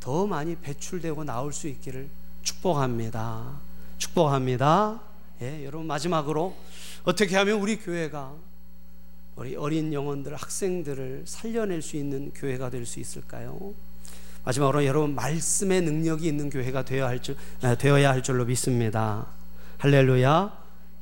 더 0.00 0.26
많이 0.26 0.56
배출되고 0.56 1.24
나올 1.24 1.52
수 1.52 1.68
있기를 1.68 2.08
축복합니다. 2.42 3.60
축복합니다. 3.98 5.00
예, 5.42 5.64
여러분 5.64 5.86
마지막으로 5.86 6.56
어떻게 7.04 7.36
하면 7.36 7.60
우리 7.60 7.76
교회가 7.78 8.34
우리 9.36 9.54
어린 9.54 9.92
영혼들, 9.92 10.34
학생들을 10.34 11.24
살려낼 11.26 11.82
수 11.82 11.96
있는 11.96 12.32
교회가 12.32 12.70
될 12.70 12.86
수 12.86 13.00
있을까요? 13.00 13.74
마지막으로 14.46 14.86
여러분 14.86 15.14
말씀의 15.14 15.82
능력이 15.82 16.26
있는 16.26 16.48
교회가 16.48 16.84
되어야 16.84 17.08
할 17.08 17.20
줄, 17.20 17.36
되어야 17.78 18.10
할 18.10 18.22
줄로 18.22 18.46
믿습니다. 18.46 19.26
할렐루야. 19.78 20.52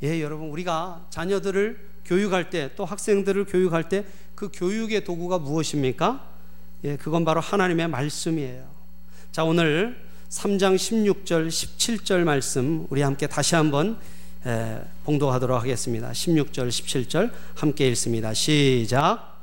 예, 0.02 0.20
여러분 0.20 0.48
우리가 0.48 1.06
자녀들을 1.10 1.94
교육할 2.04 2.50
때 2.50 2.70
또 2.74 2.84
학생들을 2.84 3.44
교육할 3.44 3.88
때 3.88 4.04
그 4.34 4.50
교육의 4.52 5.04
도구가 5.04 5.38
무엇입니까? 5.38 6.20
예, 6.84 6.96
그건 6.96 7.24
바로 7.24 7.40
하나님의 7.40 7.88
말씀이에요. 7.88 8.64
자, 9.32 9.44
오늘 9.44 9.96
3장 10.28 10.74
16절, 10.76 11.48
17절 11.48 12.24
말씀 12.24 12.86
우리 12.90 13.02
함께 13.02 13.26
다시 13.26 13.54
한번 13.54 13.98
봉독하도록 15.04 15.58
하겠습니다. 15.58 16.10
16절, 16.10 16.68
17절 16.68 17.30
함께 17.54 17.88
읽습니다. 17.88 18.34
시작. 18.34 19.33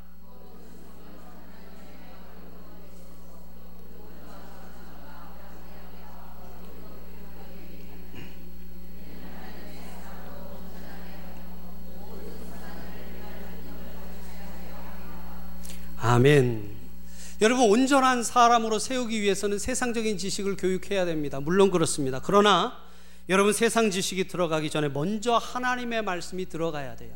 아멘. 16.11 16.69
여러분 17.39 17.69
온전한 17.69 18.21
사람으로 18.21 18.79
세우기 18.79 19.21
위해서는 19.21 19.57
세상적인 19.57 20.17
지식을 20.17 20.57
교육해야 20.57 21.05
됩니다. 21.05 21.39
물론 21.39 21.71
그렇습니다. 21.71 22.19
그러나 22.21 22.77
여러분 23.29 23.53
세상 23.53 23.89
지식이 23.89 24.27
들어가기 24.27 24.69
전에 24.69 24.89
먼저 24.89 25.37
하나님의 25.37 26.01
말씀이 26.01 26.49
들어가야 26.49 26.97
돼요. 26.97 27.15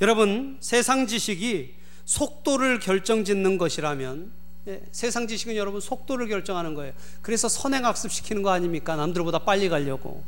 여러분 0.00 0.56
세상 0.58 1.06
지식이 1.06 1.74
속도를 2.04 2.80
결정짓는 2.80 3.56
것이라면 3.56 4.32
예, 4.66 4.82
세상 4.90 5.28
지식은 5.28 5.54
여러분 5.54 5.80
속도를 5.80 6.26
결정하는 6.26 6.74
거예요. 6.74 6.92
그래서 7.22 7.48
선행학습 7.48 8.10
시키는 8.10 8.42
거 8.42 8.50
아닙니까? 8.50 8.96
남들보다 8.96 9.40
빨리 9.40 9.68
가려고. 9.68 10.24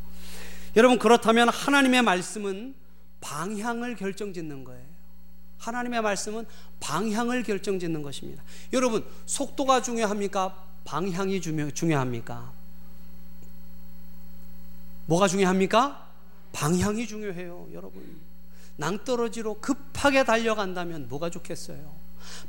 여러분 0.76 1.00
그렇다면 1.00 1.48
하나님의 1.48 2.02
말씀은 2.02 2.76
방향을 3.20 3.96
결정짓는 3.96 4.62
거예요. 4.62 4.97
하나님의 5.58 6.02
말씀은 6.02 6.46
방향을 6.80 7.42
결정짓는 7.42 8.02
것입니다. 8.02 8.42
여러분 8.72 9.04
속도가 9.26 9.82
중요합니까? 9.82 10.64
방향이 10.84 11.40
중요합니까? 11.40 12.52
뭐가 15.06 15.28
중요합니까? 15.28 16.06
방향이 16.52 17.06
중요해요, 17.06 17.68
여러분. 17.72 18.02
낭떠러지로 18.76 19.54
급하게 19.60 20.24
달려간다면 20.24 21.08
뭐가 21.08 21.30
좋겠어요? 21.30 21.94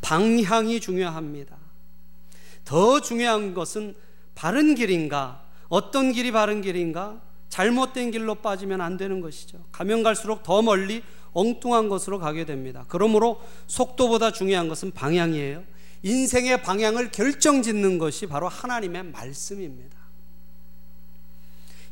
방향이 0.01 0.79
중요합니다. 0.79 1.57
더 2.65 3.01
중요한 3.01 3.53
것은 3.53 3.95
바른 4.35 4.75
길인가? 4.75 5.43
어떤 5.69 6.11
길이 6.11 6.31
바른 6.31 6.61
길인가? 6.61 7.19
잘못된 7.49 8.11
길로 8.11 8.35
빠지면 8.35 8.79
안 8.79 8.97
되는 8.97 9.21
것이죠. 9.21 9.57
가면 9.71 10.03
갈수록 10.03 10.43
더 10.43 10.61
멀리 10.61 11.03
엉뚱한 11.33 11.89
것으로 11.89 12.19
가게 12.19 12.45
됩니다. 12.45 12.85
그러므로 12.87 13.41
속도보다 13.67 14.31
중요한 14.31 14.67
것은 14.67 14.91
방향이에요. 14.91 15.63
인생의 16.03 16.63
방향을 16.63 17.11
결정 17.11 17.61
짓는 17.61 17.97
것이 17.97 18.25
바로 18.25 18.47
하나님의 18.47 19.03
말씀입니다. 19.11 19.97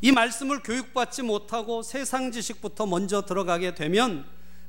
이 0.02 0.12
말씀을 0.12 0.62
교육받지 0.62 1.24
못하고 1.24 1.82
세상 1.82 2.32
지식부터 2.32 2.86
먼저 2.86 3.24
들어가게 3.24 3.74
되면 3.74 4.26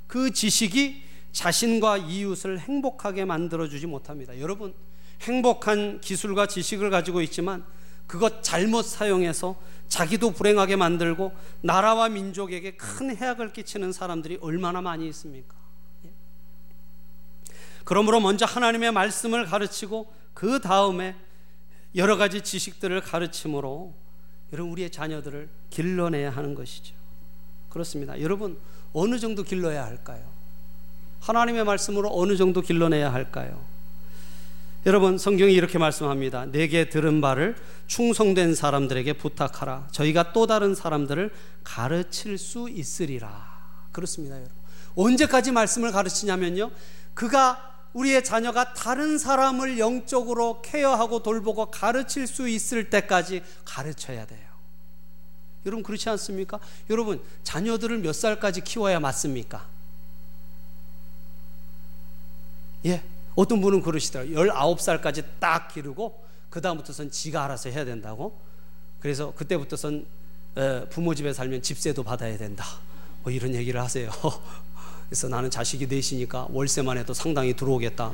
그 0.07 0.33
지식이 0.33 1.03
자신과 1.33 1.99
이웃을 1.99 2.59
행복하게 2.59 3.27
만들어주지 3.27 3.87
못합니다. 3.87 4.39
여러분, 4.41 4.75
행복한 5.23 6.01
기술과 6.01 6.47
지식을 6.47 6.91
가지고 6.91 7.21
있지만 7.23 7.65
그것 8.07 8.43
잘못 8.43 8.87
사용해서 8.87 9.57
자기도 9.89 10.33
불행하게 10.33 10.77
만들고 10.77 11.33
나라와 11.63 12.09
민족에게 12.09 12.77
큰 12.77 13.15
해악을 13.17 13.53
끼치는 13.53 13.93
사람들이 13.93 14.39
얼마나 14.41 14.81
많이 14.81 15.09
있습니까? 15.09 15.57
예. 16.05 16.11
그러므로 17.85 18.21
먼저 18.21 18.45
하나님의 18.45 18.93
말씀을 18.93 19.47
가르치고 19.47 20.13
그 20.35 20.61
다음에 20.61 21.17
여러 21.95 22.17
가지 22.17 22.43
지식들을 22.43 23.01
가르침으로 23.01 23.95
여러분 24.53 24.73
우리의 24.73 24.91
자녀들을 24.91 25.49
길러내야 25.71 26.31
하는 26.31 26.55
것이죠. 26.55 26.95
그렇습니다. 27.71 28.21
여러분 28.21 28.59
어느 28.93 29.19
정도 29.19 29.43
길러야 29.43 29.85
할까요? 29.85 30.25
하나님의 31.21 31.65
말씀으로 31.65 32.11
어느 32.13 32.37
정도 32.37 32.61
길러내야 32.61 33.13
할까요? 33.13 33.65
여러분 34.89 35.19
성경이 35.19 35.53
이렇게 35.53 35.77
말씀합니다. 35.77 36.47
내게 36.47 36.89
들은 36.89 37.21
바를 37.21 37.57
충성된 37.89 38.55
사람들에게 38.55 39.13
부탁하라. 39.13 39.89
저희가 39.93 40.33
또 40.33 40.47
다른 40.47 40.75
사람들을 40.75 41.31
가르칠 41.63 42.39
수 42.39 42.71
있으리라. 42.71 43.29
그렇습니다, 43.93 44.37
여러분. 44.37 44.57
언제까지 44.95 45.53
말씀을 45.53 45.93
가르치냐면요. 45.93 46.71
그가 47.13 47.75
우리의 47.93 48.25
자녀가 48.25 48.73
다른 48.73 49.19
사람을 49.19 49.79
영적으로 49.79 50.63
케어하고 50.63 51.23
돌보고 51.23 51.67
가르칠 51.67 52.27
수 52.27 52.49
있을 52.49 52.89
때까지 52.89 53.43
가르쳐야 53.67 54.25
돼요. 54.25 54.49
여러분 55.67 55.83
그렇지 55.83 56.09
않습니까? 56.09 56.61
여러분 56.89 57.21
자녀들을 57.43 57.99
몇 57.99 58.15
살까지 58.15 58.63
키워야 58.63 59.01
맞습니까? 59.01 59.67
예. 62.87 63.03
어떤 63.39 63.61
분은 63.61 63.83
그러시더라고요. 63.83 64.53
19살까지 64.53 65.25
딱 65.39 65.69
기르고 65.69 66.25
그다음부터선 66.51 67.13
지가 67.13 67.45
알아서 67.45 67.71
해야 67.71 67.85
된다고. 67.85 68.37
그래서 68.99 69.33
그때부터선 69.33 70.05
부모 70.91 71.15
집에 71.15 71.33
살면 71.33 71.63
집세도 71.63 72.03
받아야 72.03 72.37
된다. 72.37 72.65
뭐 73.23 73.31
이런 73.33 73.55
얘기를 73.55 73.81
하세요. 73.81 74.11
그래서 75.09 75.29
나는 75.29 75.53
자식이 75.53 75.87
넷이니까 75.87 76.49
월세만 76.51 76.99
해도 76.99 77.15
상당히 77.15 77.55
들어오겠다. 77.55 78.13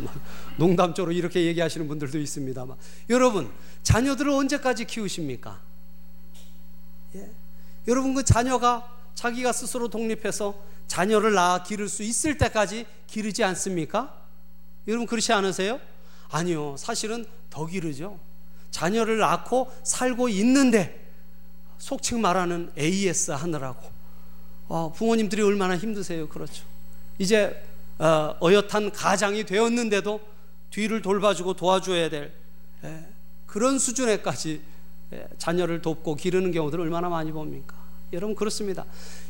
농담적으로 0.59 1.13
이렇게 1.13 1.47
얘기하시는 1.47 1.89
분들도 1.89 2.19
있습니다만. 2.19 2.77
여러분, 3.09 3.51
자녀들을 3.83 4.31
언제까지 4.31 4.85
키우십니까? 4.85 5.59
예. 7.15 7.31
여러분, 7.89 8.13
그 8.13 8.25
자녀가 8.25 8.95
자기가 9.15 9.53
스스로 9.53 9.89
독립해서 9.89 10.55
자녀를 10.87 11.33
낳아 11.33 11.63
기를 11.63 11.89
수 11.89 12.03
있을 12.03 12.37
때까지 12.37 12.85
기르지 13.07 13.43
않습니까? 13.43 14.24
여러분, 14.87 15.07
그렇지 15.07 15.33
않으세요? 15.33 15.81
아니요. 16.31 16.77
사실은 16.79 17.25
더 17.51 17.67
기르죠. 17.67 18.19
자녀를 18.71 19.19
낳고 19.19 19.73
살고 19.85 20.29
있는데 20.31 21.01
속칭 21.79 22.21
말하는 22.21 22.73
AS 22.77 23.31
하느라고 23.31 23.89
어, 24.67 24.93
부모님들이 24.93 25.43
얼마나 25.43 25.77
힘드세요. 25.77 26.29
그렇죠. 26.29 26.65
이제 27.19 27.63
어, 27.99 28.35
어엿한 28.43 28.91
가장이 28.91 29.45
되었는데도 29.45 30.21
뒤를 30.71 31.03
돌봐주고 31.03 31.55
도와줘야 31.55 32.09
될 32.09 32.33
예, 32.83 33.07
그런 33.47 33.79
수준에까지 33.79 34.61
예, 35.13 35.29
자녀를 35.39 35.81
돕고 35.81 36.17
기르는 36.17 36.51
경우들 36.51 36.81
얼마나 36.81 37.09
많이 37.09 37.31
봅니까? 37.31 37.77
여러분 38.13 38.37
그렇습니다. 38.37 38.85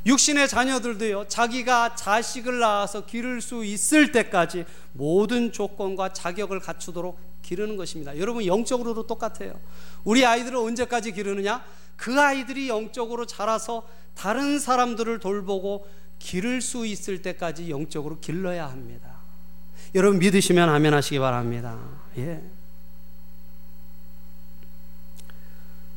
육신의 0.05 0.49
자녀들도요, 0.49 1.29
자기가 1.29 1.95
자식을 1.95 2.59
낳아서 2.59 3.07
기를 3.07 3.41
수 3.41 3.65
있을 3.65 4.13
때까지 4.13 4.65
모든 4.93 5.53
조건과 5.53 6.13
자격을 6.13 6.61
갖추도록 6.61 7.19
기르는 7.43 7.77
것입니다. 7.77 8.17
여러분 8.19 8.45
영적으로도 8.45 9.07
똑같아요. 9.07 9.59
우리 10.05 10.25
아이들을 10.25 10.57
언제까지 10.57 11.13
기르느냐? 11.13 11.65
그 11.97 12.21
아이들이 12.21 12.69
영적으로 12.69 13.27
자라서 13.27 13.87
다른 14.15 14.59
사람들을 14.59 15.19
돌보고 15.21 15.87
기를 16.19 16.61
수 16.61 16.87
있을 16.87 17.23
때까지 17.23 17.71
영적으로 17.71 18.19
길러야 18.21 18.69
합니다. 18.69 19.15
여러분 19.95 20.19
믿으시면 20.19 20.69
아멘 20.69 20.95
하시기 20.95 21.19
바랍니다. 21.19 21.79
예. 22.19 22.43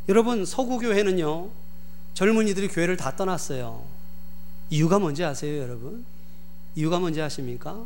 여러분 0.10 0.46
서구교회는요 0.46 1.50
젊은이들이 2.18 2.70
교회를 2.70 2.98
다 2.98 3.16
떠났어요. 3.16 3.86
이유가 4.72 4.98
뭔지 4.98 5.24
아세요, 5.24 5.62
여러분? 5.62 6.04
이유가 6.74 6.98
뭔지 6.98 7.22
아십니까? 7.22 7.86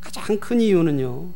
가장 0.00 0.40
큰 0.40 0.60
이유는요. 0.60 1.28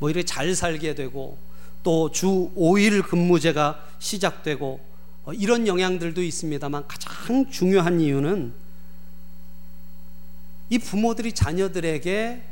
뭐 0.00 0.10
이렇게 0.10 0.24
잘 0.24 0.52
살게 0.56 0.96
되고 0.96 1.38
또 1.84 2.10
주 2.10 2.50
5일 2.56 3.06
근무제가 3.06 3.80
시작되고 4.00 4.80
어, 5.26 5.32
이런 5.32 5.68
영향들도 5.68 6.24
있습니다만 6.24 6.88
가장 6.88 7.48
중요한 7.52 8.00
이유는 8.00 8.52
이 10.70 10.78
부모들이 10.80 11.34
자녀들에게 11.34 12.42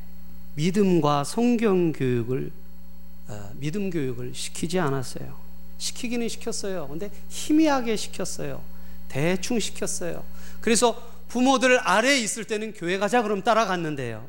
믿음과 0.54 1.24
성경 1.24 1.90
교육을 1.90 2.52
어, 3.26 3.50
믿음 3.56 3.90
교육을 3.90 4.32
시키지 4.32 4.78
않았어요. 4.78 5.36
시키기는 5.78 6.28
시켰어요. 6.28 6.86
근데 6.86 7.10
희미하게 7.30 7.96
시켰어요. 7.96 8.73
대충 9.14 9.60
시켰어요. 9.60 10.24
그래서 10.60 11.00
부모들 11.28 11.78
아래에 11.78 12.18
있을 12.18 12.44
때는 12.44 12.72
교회 12.72 12.98
가자 12.98 13.22
그럼 13.22 13.42
따라갔는데요. 13.42 14.26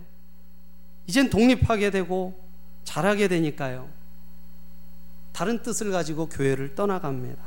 이젠 1.07 1.31
독립하게 1.31 1.89
되고 1.89 2.39
잘하게 2.83 3.27
되니까요. 3.27 3.89
다른 5.33 5.63
뜻을 5.63 5.91
가지고 5.91 6.29
교회를 6.29 6.75
떠나갑니다. 6.75 7.41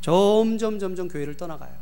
점점 0.00 0.78
점점 0.78 1.08
교회를 1.08 1.36
떠나가요. 1.36 1.74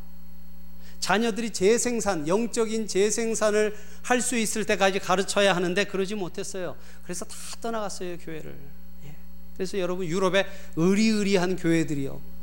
자녀들이 0.98 1.50
재생산, 1.50 2.26
영적인 2.26 2.88
재생산을 2.88 3.76
할 4.02 4.20
수 4.20 4.36
있을 4.36 4.64
때까지 4.64 4.98
가르쳐야 4.98 5.54
하는데 5.54 5.84
그러지 5.84 6.16
못했어요. 6.16 6.74
그래서 7.04 7.24
다 7.24 7.36
떠나갔어요, 7.60 8.18
교회를. 8.18 8.58
예. 9.06 9.14
그래서 9.54 9.78
여러분 9.78 10.04
유럽의 10.04 10.46
의리의리한 10.76 11.56
교회들이요. 11.56 12.39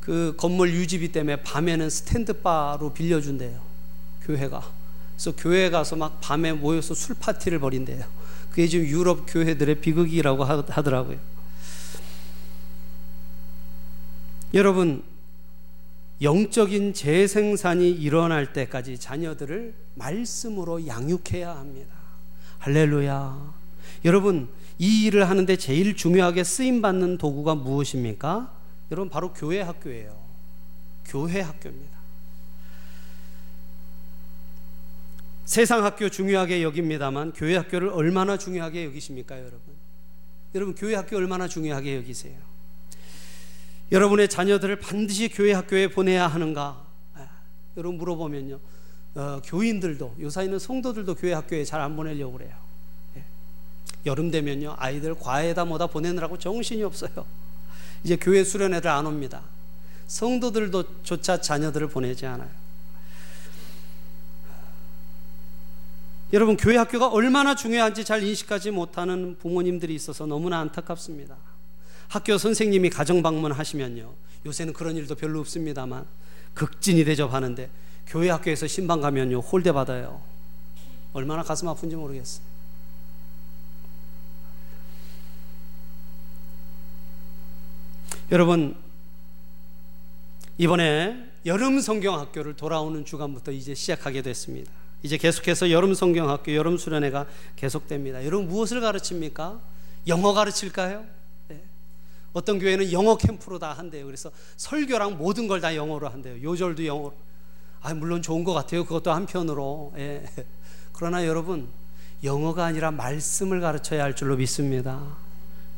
그 0.00 0.34
건물 0.36 0.72
유지비 0.72 1.12
때문에 1.12 1.36
밤에는 1.42 1.90
스탠드바로 1.90 2.92
빌려준대요. 2.92 3.60
교회가. 4.22 4.62
그래서 5.14 5.32
교회 5.36 5.70
가서 5.70 5.96
막 5.96 6.20
밤에 6.20 6.52
모여서 6.52 6.94
술 6.94 7.14
파티를 7.16 7.58
벌인대요. 7.58 8.04
그게 8.50 8.66
지금 8.66 8.86
유럽 8.86 9.26
교회들의 9.28 9.80
비극이라고 9.80 10.44
하더라고요. 10.44 11.18
여러분, 14.54 15.02
영적인 16.22 16.92
재생산이 16.92 17.90
일어날 17.90 18.52
때까지 18.52 18.98
자녀들을 18.98 19.74
말씀으로 19.94 20.86
양육해야 20.86 21.50
합니다. 21.50 21.94
할렐루야. 22.58 23.54
여러분, 24.04 24.48
이 24.78 25.04
일을 25.04 25.28
하는데 25.28 25.54
제일 25.56 25.94
중요하게 25.94 26.44
쓰임 26.44 26.82
받는 26.82 27.18
도구가 27.18 27.54
무엇입니까? 27.54 28.59
여러분 28.90 29.08
바로 29.08 29.32
교회 29.32 29.60
학교예요. 29.60 30.18
교회 31.06 31.40
학교입니다. 31.40 31.98
세상 35.44 35.84
학교 35.84 36.08
중요하게 36.08 36.62
여깁니다만 36.62 37.32
교회 37.32 37.56
학교를 37.56 37.88
얼마나 37.88 38.36
중요하게 38.36 38.84
여기십니까, 38.84 39.38
여러분? 39.38 39.60
여러분 40.54 40.74
교회 40.74 40.94
학교 40.94 41.16
얼마나 41.16 41.48
중요하게 41.48 41.96
여기세요? 41.96 42.38
여러분의 43.90 44.28
자녀들을 44.28 44.76
반드시 44.78 45.28
교회 45.28 45.52
학교에 45.52 45.88
보내야 45.88 46.28
하는가? 46.28 46.86
아, 47.14 47.28
여러분 47.76 47.98
물어보면요. 47.98 48.60
어, 49.16 49.40
교인들도 49.44 50.16
요사이는 50.20 50.60
성도들도 50.60 51.16
교회 51.16 51.32
학교에 51.32 51.64
잘 51.64 51.80
안 51.80 51.96
보내려고 51.96 52.34
그래요. 52.34 52.54
예. 53.16 53.24
여름 54.06 54.30
되면요 54.30 54.76
아이들 54.78 55.16
과외다 55.16 55.64
뭐다 55.64 55.88
보내느라고 55.88 56.38
정신이 56.38 56.84
없어요. 56.84 57.26
이제 58.04 58.16
교회 58.16 58.44
수련 58.44 58.74
회를 58.74 58.90
안 58.90 59.06
옵니다. 59.06 59.42
성도들도 60.06 61.02
조차 61.02 61.40
자녀들을 61.40 61.88
보내지 61.88 62.26
않아요. 62.26 62.48
여러분, 66.32 66.56
교회 66.56 66.76
학교가 66.76 67.08
얼마나 67.08 67.54
중요한지 67.54 68.04
잘 68.04 68.22
인식하지 68.22 68.70
못하는 68.70 69.36
부모님들이 69.38 69.94
있어서 69.94 70.26
너무나 70.26 70.60
안타깝습니다. 70.60 71.36
학교 72.08 72.38
선생님이 72.38 72.90
가정 72.90 73.22
방문하시면요. 73.22 74.12
요새는 74.46 74.72
그런 74.72 74.96
일도 74.96 75.16
별로 75.16 75.40
없습니다만 75.40 76.06
극진히 76.54 77.04
대접하는데 77.04 77.70
교회 78.06 78.30
학교에서 78.30 78.66
신방 78.66 79.00
가면요. 79.00 79.38
홀대 79.38 79.72
받아요. 79.72 80.20
얼마나 81.12 81.42
가슴 81.42 81.68
아픈지 81.68 81.96
모르겠어요. 81.96 82.44
여러분 88.30 88.76
이번에 90.56 91.16
여름 91.46 91.80
성경 91.80 92.18
학교를 92.18 92.54
돌아오는 92.54 93.04
주간부터 93.04 93.50
이제 93.50 93.74
시작하게 93.74 94.22
됐습니다. 94.22 94.70
이제 95.02 95.16
계속해서 95.16 95.70
여름 95.70 95.94
성경 95.94 96.28
학교, 96.28 96.54
여름 96.54 96.76
수련회가 96.76 97.26
계속됩니다. 97.56 98.24
여러분 98.24 98.46
무엇을 98.48 98.80
가르칩니까? 98.80 99.58
영어 100.06 100.32
가르칠까요? 100.32 101.04
네. 101.48 101.62
어떤 102.34 102.58
교회는 102.58 102.92
영어 102.92 103.16
캠프로 103.16 103.58
다 103.58 103.72
한대요. 103.72 104.04
그래서 104.06 104.30
설교랑 104.56 105.16
모든 105.16 105.48
걸 105.48 105.60
다 105.60 105.74
영어로 105.74 106.08
한대요. 106.08 106.42
요절도 106.42 106.84
영어로. 106.86 107.14
아, 107.80 107.94
물론 107.94 108.20
좋은 108.20 108.44
것 108.44 108.52
같아요. 108.52 108.84
그것도 108.84 109.10
한편으로. 109.10 109.94
예. 109.96 110.22
그러나 110.92 111.26
여러분, 111.26 111.68
영어가 112.22 112.66
아니라 112.66 112.90
말씀을 112.90 113.60
가르쳐야 113.62 114.04
할 114.04 114.14
줄로 114.14 114.36
믿습니다. 114.36 115.02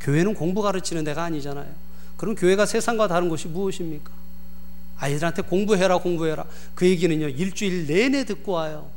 교회는 0.01 0.35
공부 0.35 0.61
가르치는 0.63 1.05
데가 1.05 1.23
아니잖아요. 1.23 1.92
그럼 2.23 2.37
교회가 2.37 2.67
세상과 2.67 3.09
다른 3.09 3.29
것이 3.29 3.49
무엇입니까? 3.49 4.13
아이들한테 4.97 5.43
공부해라, 5.43 5.99
공부해라. 5.99 6.47
그 6.73 6.87
얘기는요, 6.87 7.27
일주일 7.27 7.89
내내 7.89 8.23
듣고 8.23 8.53
와요. 8.53 8.89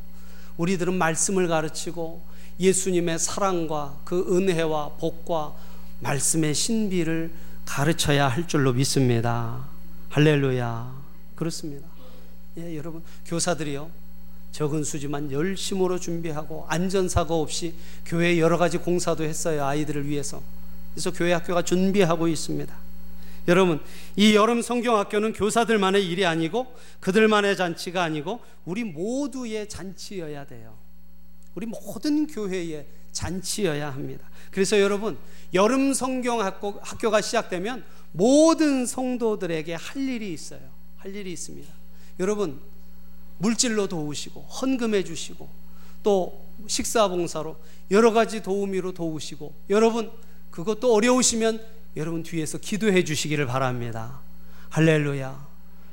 우리들은 0.57 0.93
말씀을 0.93 1.47
가르치고 1.47 2.21
예수님의 2.59 3.17
사랑과 3.17 3.97
그 4.05 4.27
은혜와 4.29 4.97
복과 4.99 5.55
말씀의 6.01 6.53
신비를 6.53 7.31
가르쳐야 7.65 8.27
할 8.27 8.47
줄로 8.47 8.73
믿습니다. 8.73 9.65
할렐루야. 10.11 10.93
그렇습니다. 11.33 11.87
예, 12.59 12.77
여러분, 12.77 13.01
교사들이요. 13.25 13.89
적은 14.51 14.83
수지만 14.83 15.31
열심으로 15.31 15.99
준비하고 15.99 16.67
안전사고 16.69 17.41
없이 17.41 17.73
교회 18.05 18.37
여러 18.37 18.59
가지 18.59 18.77
공사도 18.77 19.23
했어요. 19.23 19.65
아이들을 19.65 20.07
위해서. 20.07 20.43
그래서 20.93 21.11
교회 21.11 21.33
학교가 21.33 21.63
준비하고 21.63 22.27
있습니다. 22.27 22.84
여러분, 23.47 23.79
이 24.15 24.35
여름 24.35 24.61
성경학교는 24.61 25.33
교사들만의 25.33 26.05
일이 26.05 26.25
아니고 26.25 26.73
그들만의 26.99 27.55
잔치가 27.55 28.03
아니고 28.03 28.39
우리 28.65 28.83
모두의 28.83 29.69
잔치여야 29.69 30.45
돼요. 30.45 30.75
우리 31.53 31.65
모든 31.65 32.27
교회의 32.27 32.85
잔치여야 33.11 33.91
합니다. 33.93 34.27
그래서 34.51 34.79
여러분, 34.79 35.17
여름 35.53 35.93
성경 35.93 36.41
학교, 36.41 36.79
학교가 36.81 37.21
시작되면 37.21 37.83
모든 38.11 38.85
성도들에게 38.85 39.73
할 39.75 39.97
일이 40.01 40.33
있어요. 40.33 40.61
할 40.97 41.15
일이 41.15 41.31
있습니다. 41.31 41.71
여러분, 42.19 42.59
물질로 43.37 43.87
도우시고, 43.87 44.41
헌금해 44.41 45.03
주시고, 45.03 45.47
또 46.03 46.45
식사 46.67 47.07
봉사로 47.07 47.57
여러 47.91 48.11
가지 48.11 48.41
도우미로 48.41 48.93
도우시고, 48.93 49.53
여러분, 49.69 50.11
그것도 50.51 50.93
어려우시면 50.93 51.61
여러분 51.95 52.23
뒤에서 52.23 52.57
기도해 52.57 53.05
주시기를 53.05 53.45
바랍니다. 53.45 54.19
할렐루야. 54.69 55.47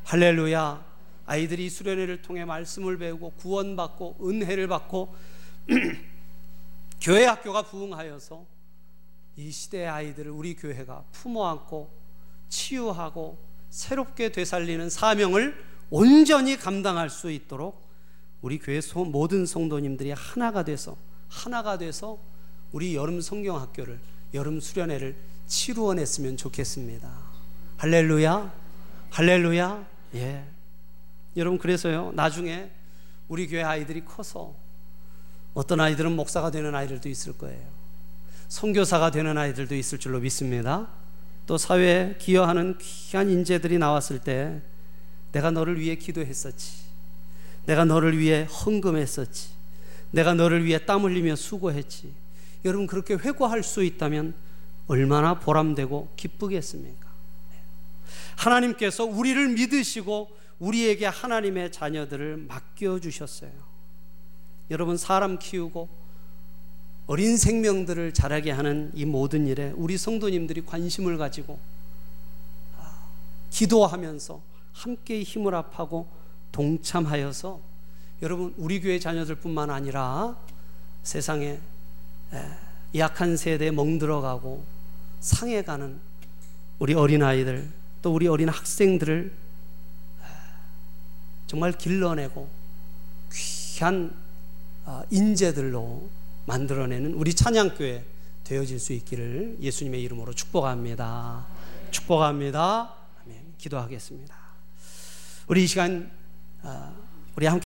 할렐루야. 0.05 0.85
아이들이 1.27 1.71
수련회를 1.71 2.23
통해 2.23 2.45
말씀을 2.45 2.99
배우고 2.99 3.31
구원받고 3.37 4.17
은혜를 4.21 4.67
받고 4.67 5.15
교회 7.01 7.25
학교가 7.25 7.63
부흥하여서 7.63 8.45
이 9.37 9.51
시대의 9.51 9.89
아이들을 9.89 10.33
우리 10.33 10.57
교회가 10.57 11.05
품어 11.13 11.47
안고 11.47 11.91
치유하고 12.49 13.39
새롭게 13.71 14.33
되살리는 14.33 14.91
사명을 14.91 15.57
온전히 15.89 16.57
감당할 16.57 17.11
수 17.11 17.31
있도록 17.31 17.81
우리 18.41 18.59
교회 18.59 18.81
모든 19.07 19.47
성도님들이 19.47 20.11
하나가 20.11 20.65
돼서 20.65 20.97
하나가 21.29 21.79
돼서 21.79 22.19
우리 22.73 22.97
여름 22.97 23.21
성경 23.21 23.61
학교를 23.61 24.01
여름 24.35 24.59
수련회를 24.59 25.17
치루어냈으면 25.53 26.39
좋겠습니다. 26.39 27.11
할렐루야, 27.77 28.53
할렐루야. 29.11 29.87
예. 30.15 30.45
여러분 31.37 31.59
그래서요 31.59 32.13
나중에 32.15 32.71
우리 33.29 33.47
교회 33.47 33.63
아이들이 33.63 34.03
커서 34.03 34.55
어떤 35.53 35.81
아이들은 35.81 36.17
목사가 36.17 36.51
되는 36.51 36.75
아이들도 36.75 37.07
있을 37.07 37.37
거예요. 37.37 37.63
선교사가 38.49 39.11
되는 39.11 39.37
아이들도 39.37 39.75
있을 39.75 39.99
줄로 39.99 40.21
믿습니다. 40.21 40.89
또 41.47 41.59
사회에 41.59 42.17
기여하는 42.19 42.79
귀한 42.79 43.29
인재들이 43.29 43.77
나왔을 43.77 44.21
때 44.21 44.63
내가 45.33 45.51
너를 45.51 45.79
위해 45.79 45.97
기도했었지. 45.97 46.83
내가 47.67 47.85
너를 47.85 48.19
위해 48.19 48.45
헌금했었지. 48.45 49.51
내가 50.13 50.33
너를 50.33 50.65
위해 50.65 50.79
땀 50.87 51.03
흘리며 51.03 51.37
수고했지. 51.37 52.11
여러분 52.65 52.87
그렇게 52.87 53.15
회고할 53.15 53.63
수 53.63 53.83
있다면 53.85 54.35
얼마나 54.93 55.38
보람되고 55.38 56.11
기쁘겠습니까? 56.16 57.09
하나님께서 58.36 59.05
우리를 59.07 59.49
믿으시고 59.49 60.30
우리에게 60.59 61.07
하나님의 61.07 61.72
자녀들을 61.72 62.36
맡겨 62.36 63.01
주셨어요. 63.01 63.51
여러분 64.70 64.99
사람 64.99 65.38
키우고 65.38 65.88
어린 67.07 67.38
생명들을 67.38 68.12
자라게 68.12 68.51
하는 68.51 68.90
이 68.95 69.07
모든 69.07 69.47
일에 69.47 69.72
우리 69.76 69.97
성도님들이 69.97 70.66
관심을 70.66 71.16
가지고 71.16 71.59
기도하면서 73.49 74.43
함께 74.74 75.22
힘을 75.22 75.55
합하고 75.55 76.07
동참하여서 76.53 77.61
여러분 78.20 78.53
우리 78.59 78.80
교회 78.80 78.99
자녀들 78.99 79.36
뿐만 79.36 79.70
아니라 79.70 80.36
세상에 81.03 81.59
약한 82.95 83.38
세대에 83.38 83.70
멍들어가고 83.70 84.82
상해가는 85.23 85.99
우리 86.79 86.95
어린아이들 86.95 87.70
또 88.03 88.12
우리 88.14 88.27
어린 88.27 88.49
학생들을 88.49 89.33
정말 91.47 91.73
길러내고 91.73 92.49
귀한 93.33 94.14
아, 94.85 95.05
인재들로 95.11 96.09
만들어내는 96.47 97.14
우리 97.14 97.35
찬양교회 97.35 98.05
되어질 98.45 98.81
수 98.81 98.93
있기를 98.93 99.59
예수님의 99.61 100.03
이름으로 100.03 100.35
축복합니다. 100.35 101.47
축복합니다. 101.91 102.95
기도하겠습니다. 103.59 104.35
우리 105.47 105.62
이 105.62 105.66
시간 105.68 106.11
아, 106.62 106.93
우리 107.37 107.47
함께 107.47 107.61